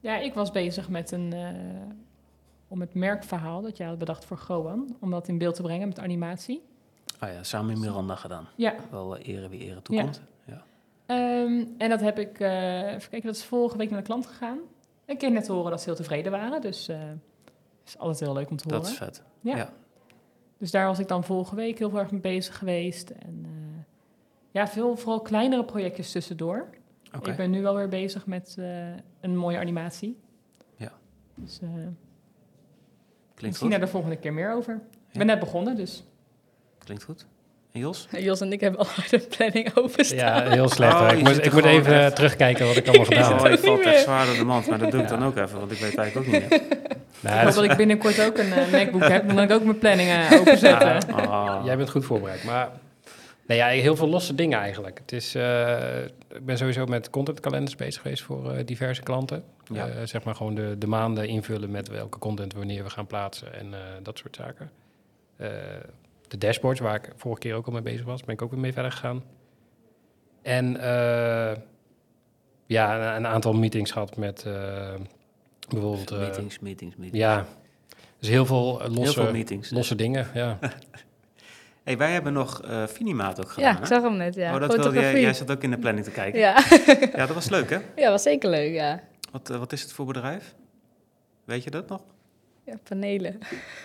[0.00, 1.34] Ja, ik was bezig met een...
[2.68, 5.88] om het merkverhaal dat jij had bedacht voor Goan, om dat in beeld te brengen
[5.88, 6.62] met animatie.
[7.22, 8.48] oh ja, samen met Miranda gedaan.
[8.56, 10.16] Ja, Wel eh, ere wie ere toekomt.
[10.16, 10.22] Ja.
[11.10, 14.58] Ehm, en dat heb ik, even kijken, dat is vorige week naar de klant gegaan.
[15.04, 16.98] Ik kreeg net te horen dat ze heel tevreden waren, dus eh
[17.86, 18.82] is altijd heel leuk om te horen.
[18.82, 19.22] Dat is vet.
[19.40, 19.56] Ja.
[19.56, 19.72] ja.
[20.58, 23.10] Dus daar was ik dan vorige week heel erg mee bezig geweest.
[23.10, 23.84] En eh,
[24.50, 26.68] ja, veel vooral kleinere projectjes tussendoor.
[27.14, 27.30] Oké.
[27.30, 28.56] Ik ben nu wel weer bezig met
[29.20, 30.18] een mooie animatie.
[30.76, 30.92] Ja.
[31.34, 31.96] Dus Klinkt
[33.34, 33.70] misschien goed.
[33.70, 34.80] daar de volgende keer meer over.
[35.10, 36.04] Ik ben net begonnen, dus
[36.78, 37.26] Klinkt goed.
[37.72, 38.08] En Jos?
[38.18, 40.44] Jos en ik hebben al de planning openstaan.
[40.44, 40.94] Ja, heel slecht.
[41.00, 43.58] Oh, ik moet, ik moet even echt- eh, terugkijken wat ik allemaal gedaan Oh, heb.
[43.58, 45.16] valt Niet echt zwaar door de mand, maar dat doe ik Ja.
[45.16, 46.60] dan ook even, want ik weet eigenlijk ook niet meer.
[47.22, 49.26] Nou, ik hoop dat ik binnenkort ook een eh, MacBook heb.
[49.26, 51.14] Dan kan ik ook mijn planningen openzetten.
[51.14, 51.60] Ah.
[51.64, 52.44] Jij bent goed voorbereid.
[52.44, 52.68] Maar
[53.46, 54.98] nee, ja, heel veel losse dingen eigenlijk.
[54.98, 56.02] Het is, eh,
[56.34, 59.42] ik ben sowieso met contentkalenders bezig geweest voor eh, diverse klanten.
[59.72, 59.86] Ja.
[59.86, 63.54] Eh, zeg maar gewoon de, de maanden invullen met welke content wanneer we gaan plaatsen
[63.54, 64.70] en eh, dat soort zaken.
[66.30, 68.60] De dashboards, waar ik vorige keer ook al mee bezig was, ben ik ook weer
[68.60, 69.22] mee verder gegaan.
[70.42, 71.56] En eh,
[72.66, 74.52] ja, een, een aantal meetings gehad met eh,
[75.68, 76.10] bijvoorbeeld...
[76.10, 77.24] eh, meetings, meetings, meetings.
[77.24, 77.46] Ja,
[78.18, 79.70] dus heel veel losse, Heel veel meetings.
[79.70, 80.58] losse dingen, ja.
[81.84, 84.54] Hey, wij hebben nog eh Finimaat ook gedaan, Ja, ik zag hem net, ja.
[84.54, 86.40] oh, dat wilde jij, jij zat ook in de planning te kijken.
[86.40, 86.64] Ja,
[87.16, 87.26] Ja.
[87.26, 87.78] dat was leuk, hè?
[87.96, 89.00] ja, was zeker leuk, ja.
[89.32, 90.54] Wat, wat is het voor bedrijf?
[91.44, 92.00] Weet je dat nog?
[92.64, 93.38] Ja, panelen.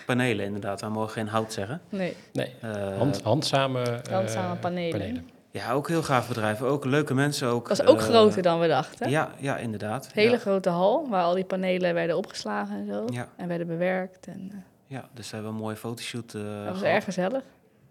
[0.05, 0.82] Panelen, inderdaad.
[0.82, 1.82] We mogen geen hout zeggen.
[1.89, 5.30] Nee, Nee, Eh, hand, handzame, eh, Handzame panelen.
[5.51, 6.61] Ja, ook heel gaaf bedrijf.
[6.61, 7.47] Ook leuke mensen.
[7.47, 9.09] Ook, dat was ook eh, groter dan we dachten.
[9.09, 10.09] Ja, ja, inderdaad.
[10.13, 10.38] Hele ja.
[10.38, 13.05] grote hal, waar al die panelen werden opgeslagen en zo.
[13.09, 13.28] Ja.
[13.36, 14.28] En werden bewerkt.
[14.28, 14.57] En, eh,
[14.88, 16.84] ja, dus we hebben een mooie fotoshoot eh dat was gehad.
[16.95, 17.43] erg gezellig.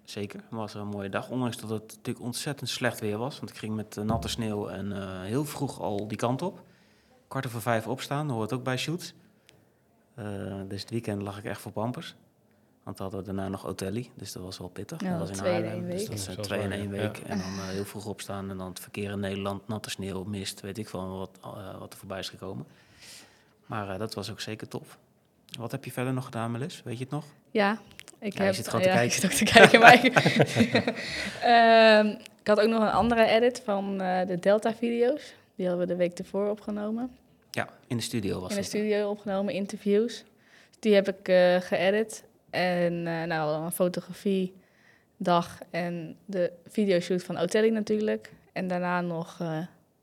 [0.04, 1.30] Zeker, het was een mooie dag.
[1.30, 3.38] Ondanks dat het natuurlijk ontzettend slecht weer was.
[3.38, 6.60] Want ik ging met natte sneeuw en eh, heel vroeg al die kant op.
[7.28, 9.14] Kwart over vijf opstaan, dat hoort ook bij shoots.
[10.14, 10.24] Eh,
[10.68, 12.14] dus het weekend lag ik echt voor pampers.
[12.82, 15.00] Want we hadden daarna nog Otelli, dus dat was wel pittig.
[15.00, 16.16] Ja, dat was in twee in Haarlem, één dus week.
[16.18, 16.88] dat eh, is twee in één ja.
[16.88, 17.18] week.
[17.18, 20.60] En dan eh, heel vroeg opstaan en dan het verkeer in Nederland, natte sneeuw, mist,
[20.60, 21.30] weet ik veel wat,
[21.78, 22.66] wat er voorbij is gekomen.
[23.66, 24.98] Maar eh, dat was ook zeker tof.
[25.58, 26.82] Wat heb je verder nog gedaan, Melis?
[26.84, 27.24] Weet je het nog?
[27.50, 27.78] Ja,
[28.18, 28.54] ik Ja, je heb...
[28.54, 29.16] zit gewoon te ja, kijken.
[29.16, 30.04] Ik zit ook te kijken, maar...
[30.04, 30.14] ik-
[31.42, 32.06] Ehm,
[32.40, 35.34] ik had ook nog een andere edit van eh, de Delta-video's.
[35.56, 37.16] Die hadden we de week ervoor opgenomen.
[37.54, 40.24] Ja, in de studio was in de studio opgenomen, interviews.
[40.78, 42.24] Die heb ik eh geëdit.
[42.50, 48.32] En eh nou, een fotografiedag en de videoshoot van Otelli natuurlijk.
[48.52, 49.58] En daarna nog eh,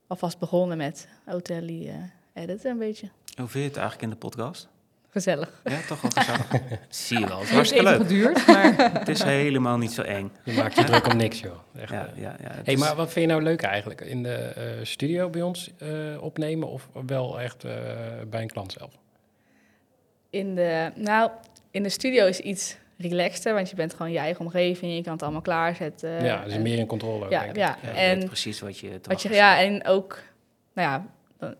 [0.07, 1.91] alvast begonnen met Otelli
[2.33, 3.09] editen een beetje.
[3.35, 4.67] Hoe vind je het eigenlijk in de podcast?
[5.11, 5.61] Gezellig.
[5.63, 6.47] Ja, toch wel gezellig.
[6.89, 7.97] Zie je wel, het is hartstikke leuk.
[8.01, 10.31] geduurd, maar Het is helemaal niet zo eng.
[10.43, 11.57] Je maakt je druk om niks, joh.
[11.81, 12.21] Echt, Ja, eh.
[12.21, 14.01] ja, ja, hey, is- maar wat vind je nou leuk eigenlijk?
[14.01, 15.87] In de eh, studio bij ons eh,
[16.21, 17.71] opnemen of wel echt eh,
[18.29, 18.91] bij een klant zelf?
[20.29, 21.31] In de, nou,
[21.71, 24.95] in de studio is iets relaxter, want je bent gewoon je eigen omgeving.
[24.95, 26.23] Je kan het allemaal klaarzetten.
[26.23, 27.57] ja, dus En- meer in controle ja, denk ik.
[27.57, 27.77] ja.
[27.83, 30.19] Ja, en precies wat je te wat je, ja, en ook,
[30.73, 31.05] nou ja,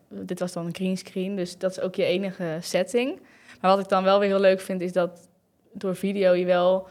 [0.10, 3.20] dit was dan een greenscreen, dus dat is ook je enige setting.
[3.62, 5.30] Maar wat ik dan wel weer heel leuk vind, is dat
[5.74, 6.88] door video je wel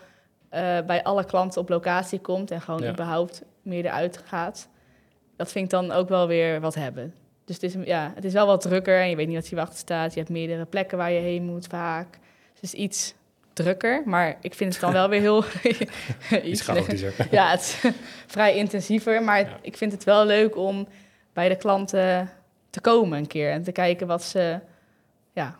[0.49, 2.91] eh, bij alle klanten op locatie komt en gewoon Ja.
[2.91, 4.69] überhaupt meer eruit gaat.
[5.37, 7.15] Dat vind ik dan ook wel weer wat hebben.
[7.45, 9.57] Dus het is, ja, het is wel wat drukker en je weet niet wat je
[9.57, 10.13] wachten staat.
[10.13, 12.11] Je hebt meerdere plekken waar je heen moet vaak.
[12.13, 12.21] Dus
[12.61, 13.15] het is iets
[13.53, 15.45] drukker, maar ik vind het dan wel weer heel...
[16.51, 17.15] Iets chaotischer.
[17.31, 17.93] ja, het is
[18.27, 19.23] vrij intensiever.
[19.23, 19.59] Maar Ja.
[19.63, 20.89] ik vind het wel leuk om
[21.33, 22.31] bij de klanten
[22.71, 23.51] te komen een keer.
[23.51, 24.59] En te kijken wat ze,
[25.33, 25.57] ja,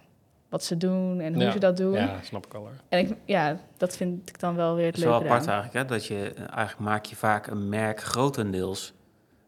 [0.51, 1.51] wat ze doen en hoe Ja.
[1.51, 1.93] ze dat doen.
[1.93, 2.73] Ja, snap ik al hoor.
[2.89, 5.47] En ik, ja, dat vind ik dan wel weer het Het is wel leuke apart
[5.47, 5.61] eraan.
[5.63, 5.95] eigenlijk, hè?
[5.97, 8.93] dat je eh, eigenlijk maak je vaak een merk grotendeels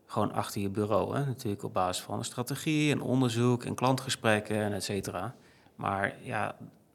[0.06, 1.16] gewoon achter je bureau.
[1.16, 1.24] Hè?
[1.24, 5.34] Natuurlijk op basis van een strategie en onderzoek en klantgesprekken en et cetera.
[5.76, 6.54] Maar ja,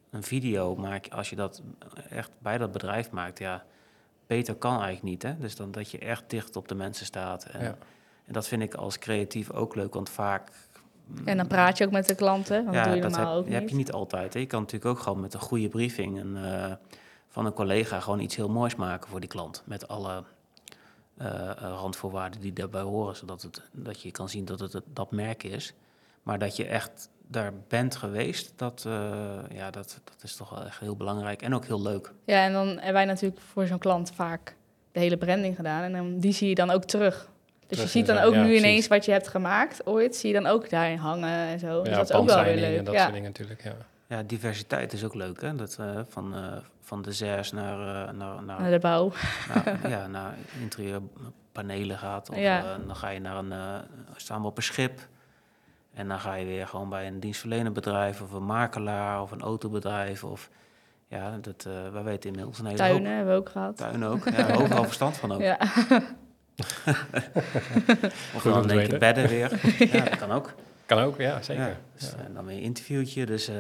[0.10, 1.62] een video maak je, als je dat
[2.10, 3.64] echt bij dat bedrijf maakt, ja,
[4.28, 5.24] beter kan eigenlijk niet.
[5.24, 5.38] Hè?
[5.38, 7.44] Dus dan dat je echt dicht op de mensen staat.
[7.46, 7.76] En, Ja.
[8.26, 10.50] en dat vind ik als creatief ook leuk, want vaak...
[11.26, 13.50] En dan praat je ook met de klanten, want dat doe je dat heb, ook
[13.50, 13.70] heb niet.
[13.70, 14.34] je niet altijd.
[14.34, 14.40] Hè?
[14.40, 16.74] Je kan natuurlijk ook gewoon met een goede briefing en, eh,
[17.28, 19.64] van een collega gewoon iets heel moois maken voor die klant.
[19.66, 20.24] Met alle
[21.18, 24.84] eh, eh, randvoorwaarden die daarbij horen, zodat het, dat je kan zien dat het, het
[24.94, 25.74] dat merk is.
[26.24, 28.86] Maar dat je echt daar bent geweest, dat,
[29.50, 32.14] ja, dat, dat is toch wel echt heel belangrijk en ook heel leuk.
[32.26, 34.56] Ja, en dan hebben wij natuurlijk voor zo'n klant vaak
[34.92, 35.84] de hele branding gedaan.
[35.84, 37.30] En dan, die zie je dan ook terug.
[37.68, 38.64] Dus Terug je ziet dan ook ja, nu precies.
[38.66, 41.84] ineens wat je hebt gemaakt ooit, zie je dan ook daarin hangen en zo.
[41.84, 42.78] dus dat is ook wel weer leuk.
[42.78, 43.02] en dat ja.
[43.02, 43.74] soort dingen natuurlijk, ja.
[44.08, 45.56] Ja, diversiteit is ook leuk, hè?
[45.56, 46.42] Dat, eh, van, eh,
[46.82, 49.12] van desserts naar, eh, naar, naar, Naar de bouw.
[49.54, 52.30] naar, ja, naar interieurpanelen gaat.
[52.30, 52.78] Of Ja.
[52.88, 53.76] dan ga je naar een, eh,
[54.16, 55.00] staan we op een schip.
[55.94, 59.42] En dan ga je weer gewoon bij een dienstverlenend bedrijf of een makelaar of een
[59.42, 60.24] autobedrijf.
[60.24, 60.50] Of
[61.08, 63.16] ja, dat, eh wij weten inmiddels een hele Tuinen hoop.
[63.16, 63.78] hebben we ook gehad.
[63.78, 64.30] Tuinen ook.
[64.38, 65.42] Ja, overal verstand van ook.
[65.42, 65.58] Ja.
[68.36, 69.52] Of dan denk je bedden weer.
[69.94, 70.54] Ja, dat kan ook.
[70.86, 71.64] Kan ook, ja, zeker.
[71.64, 72.24] Ja, dus, Ja.
[72.26, 73.26] En dan weer een interviewtje.
[73.26, 73.56] Dus eh,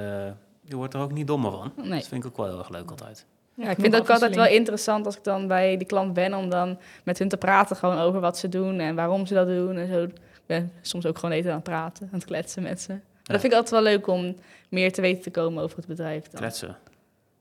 [0.61, 1.71] je wordt er ook niet dommer van.
[1.75, 1.99] Nee.
[1.99, 3.25] Dat vind ik ook wel heel erg leuk altijd.
[3.53, 6.33] Ja, ik vind het ook altijd wel interessant als ik dan bij de klant ben
[6.33, 9.47] om dan met hun te praten gewoon over wat ze doen en waarom ze dat
[9.47, 10.03] doen en zo.
[10.03, 10.13] Ik
[10.45, 12.91] ben soms ook gewoon eten aan het praten, aan het kletsen met ze.
[12.91, 14.35] Maar Dat vind ik altijd wel leuk om
[14.69, 16.23] meer te weten te komen over het bedrijf.
[16.27, 16.39] Dan.
[16.39, 16.77] Kletsen.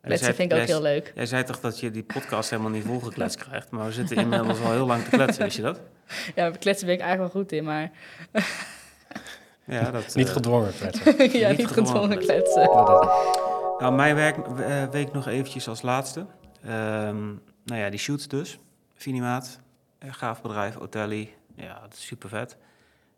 [0.07, 1.12] Kletsen Jij vind ik ook zei- heel leuk.
[1.14, 4.61] Jij zei toch dat je die podcast helemaal niet volgekletst krijgt, maar we zitten inmiddels
[4.61, 5.80] al heel lang te kletsen, wist je dat?
[6.34, 7.90] Ja, kletsen ben ik eigenlijk wel goed in, maar
[9.64, 11.04] Ja, dat, Niet eh, gedwongen kletsen.
[11.38, 12.64] ja, Niet niet gedwongen gedwongen kletsen.
[13.78, 16.26] Nou, mijn werk, eh, week nog eventjes als laatste.
[16.64, 17.26] Ehm,
[17.64, 18.59] nou ja, die shoots dus.
[18.94, 19.61] Finimaat,
[19.98, 21.34] eh, gaaf bedrijf, Otelli.
[21.54, 22.57] Ja, dat is super vet.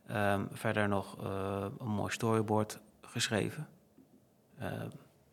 [0.07, 3.69] Ehm, verder nog eh, een mooi storyboard geschreven.
[4.61, 4.89] Ehm,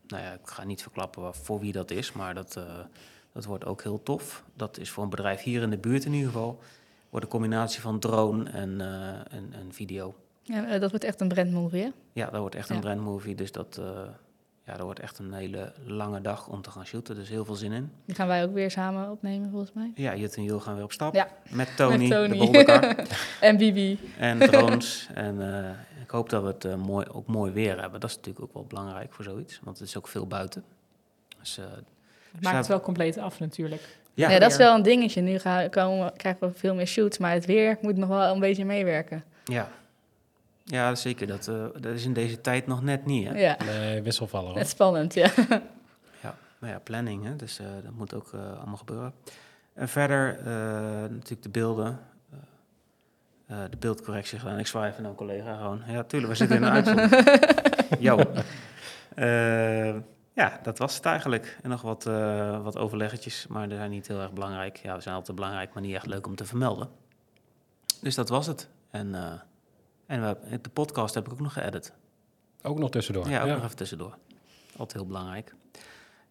[0.08, 2.64] nou ja, ik ga niet verklappen voor wie dat is, maar dat, eh,
[3.34, 4.44] dat wordt ook heel tof.
[4.54, 6.60] Dat is voor een bedrijf hier in de buurt in ieder geval.
[7.10, 10.16] Wordt een combinatie van drone en, eh, en, en video.
[10.42, 11.90] Ja, eh, dat wordt echt een brandmovie, hè?
[12.14, 13.36] Ja, dat wordt echt een brandmovie.
[13.36, 13.82] Dus dat,
[14.64, 17.16] ja, dat wordt echt een hele lange dag om te gaan shooten.
[17.16, 17.92] Dus heel veel zin in.
[18.06, 19.92] Die gaan wij ook weer samen opnemen, volgens mij.
[19.96, 21.14] Ja, Jut en Jul gaan weer op stap.
[21.14, 21.28] Ja.
[21.50, 22.52] Met Tony, Met Tony.
[22.52, 23.06] de.
[23.42, 24.00] En Bibi.
[24.18, 25.10] en drones.
[25.14, 25.38] En
[26.06, 28.00] ik hoop dat we het eh, mooi, ook mooi weer hebben.
[28.00, 29.60] Dat is natuurlijk ook wel belangrijk voor zoiets.
[29.64, 30.64] Want het is ook veel buiten.
[31.40, 31.74] Dus, eh, Het
[32.34, 33.98] maakt Snap- het wel compleet af natuurlijk.
[34.14, 35.22] ja, Ja, dat is wel een dingetje.
[35.22, 38.40] Nu gaan, komen, krijgen we veel meer shoots, maar het weer moet nog wel een
[38.40, 39.24] beetje meewerken.
[39.46, 39.70] ja.
[40.64, 41.28] ja, zeker.
[41.28, 43.28] Dat, eh, dat is in deze tijd nog net niet.
[43.28, 43.40] Hè?
[43.40, 44.58] Ja, Nee, wisselvallen hoor.
[44.58, 45.30] net spannend, ja.
[46.22, 47.36] Ja, maar ja, planning, hè?
[47.36, 49.14] dus eh, dat moet ook allemaal gebeuren.
[49.74, 50.46] En verder eh,
[51.02, 52.00] natuurlijk de beelden.
[53.48, 54.60] Eh, de beeldcorrectie gedaan.
[54.60, 55.82] Ik zwaai even naar een collega gewoon.
[55.88, 57.24] Ja, tuurlijk, we zitten in een uitzending.
[58.00, 58.18] Jo.
[59.16, 59.96] Eh,
[60.34, 61.58] ja, dat was het eigenlijk.
[61.64, 64.78] En nog wat, eh, wat overleggetjes, maar die zijn niet heel erg belangrijk.
[64.78, 66.90] Ja, ze zijn altijd belangrijk, maar niet echt leuk om te vermelden.
[68.02, 68.70] Dus dat was het.
[68.92, 69.32] En, eh,
[70.06, 71.94] en we, hebben- de podcast heb ik ook nog geëdit.
[72.62, 73.30] Ook nog tussendoor.
[73.30, 74.18] Ja, ook nog even tussendoor.
[74.78, 75.56] Altijd heel belangrijk.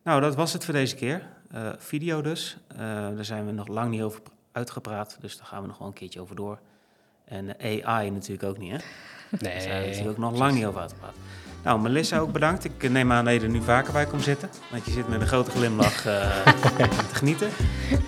[0.03, 1.27] Nou, dat was het voor deze keer.
[1.51, 2.57] Eh, video dus.
[2.69, 4.21] Eh, daar zijn we nog lang niet over
[4.53, 6.59] uitgepraat, dus daar gaan we nog wel een keertje over door.
[7.25, 8.79] En eh, AI natuurlijk ook niet, hè?
[9.31, 9.87] Daar zijn we Nee.
[9.89, 11.15] natuurlijk ook nog lang niet over uitgepraat.
[11.65, 12.65] Nou, Melissa ook bedankt.
[12.65, 14.49] Ik neem aan dat je er nu vaker bij komt zitten.
[14.71, 16.47] Want je zit met een grote glimlach eh,
[17.09, 17.49] te genieten.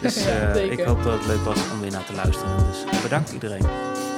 [0.00, 2.56] Dus Ja, eh, ik hoop dat het leuk was om weer naar te luisteren.
[2.56, 3.62] Dus bedankt iedereen.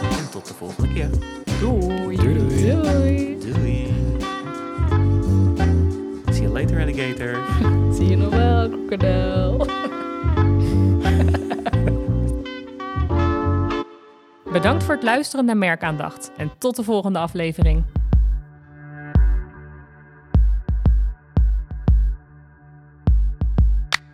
[0.01, 1.09] En tot de volgende keer.
[1.61, 2.16] Doei.
[2.16, 2.80] Doei, doei.
[2.82, 3.38] Doei.
[3.38, 3.86] Doei.
[6.32, 7.38] See you later, alligator.
[7.94, 9.66] Zie je nog wel, krokodil.
[14.53, 17.84] Bedankt voor het luisteren naar Merkaandacht en tot de volgende aflevering.